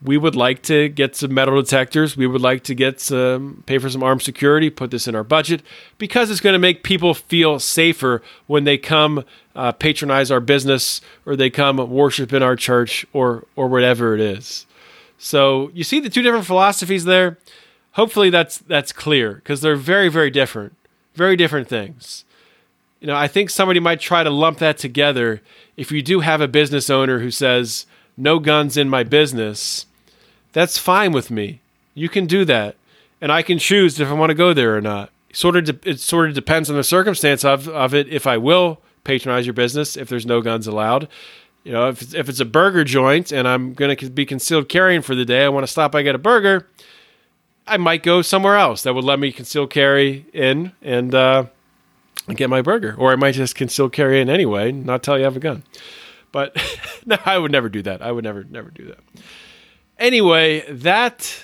we 0.00 0.16
would 0.16 0.36
like 0.36 0.62
to 0.62 0.88
get 0.88 1.16
some 1.16 1.34
metal 1.34 1.60
detectors. 1.60 2.16
We 2.16 2.26
would 2.26 2.40
like 2.40 2.62
to 2.64 2.74
get 2.74 3.00
some 3.00 3.64
pay 3.66 3.78
for 3.78 3.90
some 3.90 4.02
armed 4.02 4.22
security. 4.22 4.70
Put 4.70 4.90
this 4.90 5.08
in 5.08 5.14
our 5.14 5.24
budget 5.24 5.62
because 5.98 6.30
it's 6.30 6.40
going 6.40 6.52
to 6.52 6.58
make 6.58 6.82
people 6.84 7.14
feel 7.14 7.58
safer 7.58 8.22
when 8.46 8.64
they 8.64 8.78
come 8.78 9.24
uh, 9.56 9.72
patronize 9.72 10.30
our 10.30 10.40
business 10.40 11.00
or 11.26 11.34
they 11.34 11.50
come 11.50 11.76
worship 11.90 12.32
in 12.32 12.42
our 12.42 12.54
church 12.54 13.04
or 13.12 13.44
or 13.56 13.66
whatever 13.66 14.14
it 14.14 14.20
is. 14.20 14.66
So 15.18 15.70
you 15.74 15.82
see 15.82 15.98
the 15.98 16.10
two 16.10 16.22
different 16.22 16.46
philosophies 16.46 17.04
there. 17.04 17.38
Hopefully 17.92 18.30
that's 18.30 18.58
that's 18.58 18.92
clear 18.92 19.34
because 19.34 19.60
they're 19.62 19.74
very 19.74 20.08
very 20.08 20.30
different, 20.30 20.76
very 21.14 21.34
different 21.34 21.66
things. 21.66 22.24
You 23.00 23.08
know, 23.08 23.16
I 23.16 23.26
think 23.26 23.50
somebody 23.50 23.80
might 23.80 24.00
try 24.00 24.22
to 24.22 24.30
lump 24.30 24.58
that 24.58 24.78
together. 24.78 25.40
If 25.76 25.90
you 25.90 26.02
do 26.02 26.20
have 26.20 26.40
a 26.40 26.48
business 26.48 26.88
owner 26.88 27.18
who 27.18 27.30
says 27.32 27.86
no 28.16 28.38
guns 28.40 28.76
in 28.76 28.88
my 28.88 29.04
business, 29.04 29.86
that's 30.58 30.76
fine 30.76 31.12
with 31.12 31.30
me. 31.30 31.60
You 31.94 32.08
can 32.08 32.26
do 32.26 32.44
that, 32.46 32.74
and 33.20 33.30
I 33.30 33.42
can 33.42 33.60
choose 33.60 34.00
if 34.00 34.08
I 34.08 34.12
want 34.12 34.30
to 34.30 34.34
go 34.34 34.52
there 34.52 34.76
or 34.76 34.80
not. 34.80 35.12
Sort 35.32 35.54
of, 35.56 35.64
de- 35.66 35.88
it 35.88 36.00
sort 36.00 36.28
of 36.28 36.34
depends 36.34 36.68
on 36.68 36.74
the 36.74 36.82
circumstance 36.82 37.44
of 37.44 37.68
of 37.68 37.94
it. 37.94 38.08
If 38.08 38.26
I 38.26 38.38
will 38.38 38.80
patronize 39.04 39.46
your 39.46 39.52
business, 39.52 39.96
if 39.96 40.08
there's 40.08 40.26
no 40.26 40.40
guns 40.40 40.66
allowed, 40.66 41.06
you 41.62 41.70
know, 41.70 41.90
if 41.90 42.12
if 42.12 42.28
it's 42.28 42.40
a 42.40 42.44
burger 42.44 42.82
joint 42.82 43.30
and 43.30 43.46
I'm 43.46 43.72
going 43.72 43.96
to 43.96 44.10
be 44.10 44.26
concealed 44.26 44.68
carrying 44.68 45.00
for 45.00 45.14
the 45.14 45.24
day, 45.24 45.44
I 45.44 45.48
want 45.48 45.64
to 45.64 45.70
stop. 45.70 45.94
I 45.94 46.02
get 46.02 46.16
a 46.16 46.18
burger. 46.18 46.66
I 47.64 47.76
might 47.76 48.02
go 48.02 48.20
somewhere 48.20 48.56
else 48.56 48.82
that 48.82 48.94
would 48.94 49.04
let 49.04 49.20
me 49.20 49.30
conceal 49.30 49.68
carry 49.68 50.26
in 50.32 50.72
and 50.82 51.14
uh, 51.14 51.44
get 52.34 52.50
my 52.50 52.62
burger, 52.62 52.96
or 52.98 53.12
I 53.12 53.16
might 53.16 53.36
just 53.36 53.54
conceal 53.54 53.90
carry 53.90 54.20
in 54.20 54.28
anyway, 54.28 54.72
not 54.72 55.04
tell 55.04 55.16
you 55.18 55.22
I 55.22 55.26
have 55.26 55.36
a 55.36 55.40
gun. 55.40 55.62
But 56.32 56.56
no, 57.06 57.16
I 57.24 57.38
would 57.38 57.52
never 57.52 57.68
do 57.68 57.82
that. 57.82 58.02
I 58.02 58.10
would 58.10 58.24
never, 58.24 58.42
never 58.42 58.70
do 58.70 58.86
that. 58.86 58.98
Anyway, 59.98 60.64
that 60.70 61.42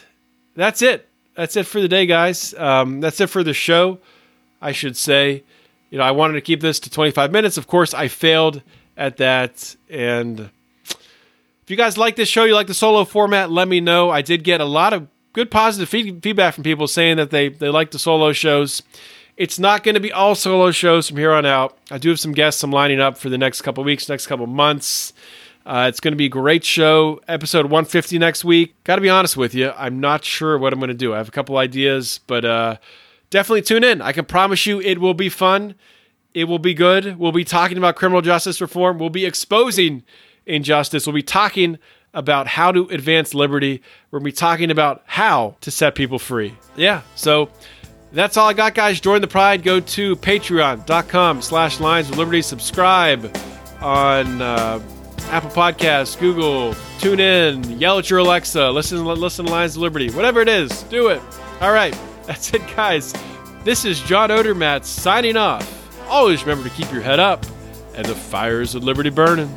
that's 0.55 0.83
it. 0.83 1.09
That's 1.35 1.57
it 1.57 1.67
for 1.67 1.81
the 1.81 1.89
day, 1.89 2.07
guys. 2.07 2.55
Um, 2.55 3.01
that's 3.01 3.21
it 3.21 3.29
for 3.29 3.43
the 3.43 3.55
show. 3.55 3.99
I 4.61 4.73
should 4.73 4.97
say, 4.97 5.43
you 5.91 5.99
know, 5.99 6.05
I 6.05 6.13
wanted 6.13 6.35
to 6.35 6.41
keep 6.41 6.61
this 6.61 6.79
to 6.81 6.91
25 6.91 7.33
minutes. 7.33 7.57
Of 7.57 7.67
course, 7.67 7.93
I 7.93 8.09
failed 8.09 8.63
at 8.97 9.17
that. 9.17 9.75
And 9.91 10.51
if 10.89 11.71
you 11.71 11.77
guys 11.77 11.99
like 11.99 12.17
this 12.17 12.29
show, 12.29 12.45
you 12.45 12.55
like 12.55 12.69
the 12.69 12.75
solo 12.75 13.05
format, 13.05 13.51
let 13.51 13.69
me 13.69 13.81
know. 13.81 14.11
I 14.11 14.23
did 14.23 14.45
get 14.45 14.61
a 14.61 14.65
lot 14.65 14.93
of 14.93 15.09
good 15.33 15.51
positive 15.51 15.89
feed- 15.89 16.23
feedback 16.23 16.55
from 16.55 16.63
people 16.65 16.87
saying 16.87 17.17
that 17.17 17.31
they 17.31 17.49
they 17.49 17.69
like 17.69 17.91
the 17.91 17.99
solo 17.99 18.33
shows. 18.33 18.83
It's 19.37 19.59
not 19.59 19.83
going 19.83 19.97
to 19.97 20.01
be 20.01 20.13
all 20.13 20.37
solo 20.37 20.71
shows 20.71 21.09
from 21.09 21.17
here 21.17 21.33
on 21.33 21.45
out. 21.45 21.77
I 21.91 21.99
do 21.99 22.11
have 22.11 22.21
some 22.21 22.33
guests 22.33 22.63
I'm 22.63 22.71
lining 22.71 23.01
up 23.01 23.19
for 23.19 23.29
the 23.29 23.39
next 23.39 23.63
couple 23.63 23.83
weeks, 23.83 24.09
next 24.09 24.29
couple 24.29 24.47
months. 24.47 25.13
Uh, 25.67 25.87
it's 25.89 26.01
going 26.01 26.13
to 26.13 26.17
be 26.17 26.27
a 26.27 26.31
great 26.31 26.65
show. 26.65 27.21
Episode 27.27 27.67
150 27.67 28.19
next 28.19 28.45
week. 28.45 28.75
Got 28.85 28.97
to 28.97 29.01
be 29.01 29.09
honest 29.09 29.37
with 29.37 29.55
you, 29.55 29.73
I'm 29.77 29.99
not 29.99 30.25
sure 30.25 30.59
what 30.59 30.73
I'm 30.73 30.79
going 30.79 30.89
to 30.89 30.95
do. 30.95 31.15
I 31.15 31.19
have 31.19 31.29
a 31.29 31.33
couple 31.33 31.57
ideas, 31.57 32.21
but 32.27 32.45
uh, 32.45 32.77
definitely 33.31 33.63
tune 33.63 33.83
in. 33.85 34.03
I 34.03 34.13
can 34.13 34.27
promise 34.27 34.67
you 34.67 34.81
it 34.81 34.99
will 34.99 35.15
be 35.15 35.29
fun. 35.29 35.75
It 36.35 36.45
will 36.45 36.59
be 36.59 36.75
good. 36.75 37.19
We'll 37.19 37.33
be 37.33 37.45
talking 37.45 37.79
about 37.79 37.97
criminal 37.97 38.21
justice 38.21 38.61
reform. 38.61 38.99
We'll 38.99 39.09
be 39.09 39.25
exposing 39.25 40.03
injustice. 40.47 41.07
We'll 41.07 41.15
be 41.15 41.23
talking 41.23 41.79
about 42.13 42.47
how 42.47 42.71
to 42.73 42.87
advance 42.89 43.35
liberty. 43.35 43.83
We're 44.11 44.19
going 44.19 44.31
to 44.31 44.35
be 44.35 44.37
talking 44.37 44.71
about 44.71 45.03
how 45.07 45.57
to 45.63 45.71
set 45.71 45.95
people 45.95 46.19
free. 46.19 46.55
Yeah, 46.77 47.03
so 47.15 47.49
that's 48.13 48.37
all 48.37 48.49
I 48.49 48.53
got, 48.53 48.75
guys. 48.75 49.01
Join 49.01 49.21
the 49.21 49.29
pride. 49.29 49.63
Go 49.63 49.81
to 49.81 50.17
patreon.com 50.17 51.43
slash 51.43 51.81
Lions 51.81 52.11
of 52.11 52.19
Liberty. 52.19 52.43
Subscribe 52.43 53.37
on 53.81 54.43
uh, 54.43 54.81
Apple 55.31 55.51
Podcasts, 55.51 56.19
Google, 56.19 56.75
tune 57.01 57.19
in, 57.19 57.79
yell 57.79 57.99
at 57.99 58.09
your 58.09 58.21
Alexa, 58.21 58.71
listen, 58.71 59.05
listen 59.05 59.47
to 59.47 59.51
Lions 59.51 59.75
of 59.75 59.83
Liberty, 59.83 60.11
whatever 60.11 60.41
it 60.41 60.49
is, 60.49 60.83
do 60.85 61.09
it. 61.09 61.21
All 61.61 61.73
right, 61.73 61.99
that's 62.27 62.53
it, 62.55 62.63
guys. 62.77 63.13
This 63.65 63.85
is 63.85 64.01
John 64.01 64.31
Odermatt 64.31 64.85
signing 64.85 65.37
off. 65.37 65.71
Always 66.09 66.43
remember 66.45 66.69
to 66.69 66.75
keep 66.75 66.93
your 66.93 67.03
head 67.03 67.19
up 67.19 67.45
and 67.95 68.07
the 68.07 68.15
fires 68.15 68.75
of 68.75 68.85
liberty 68.85 69.11
burning. 69.11 69.53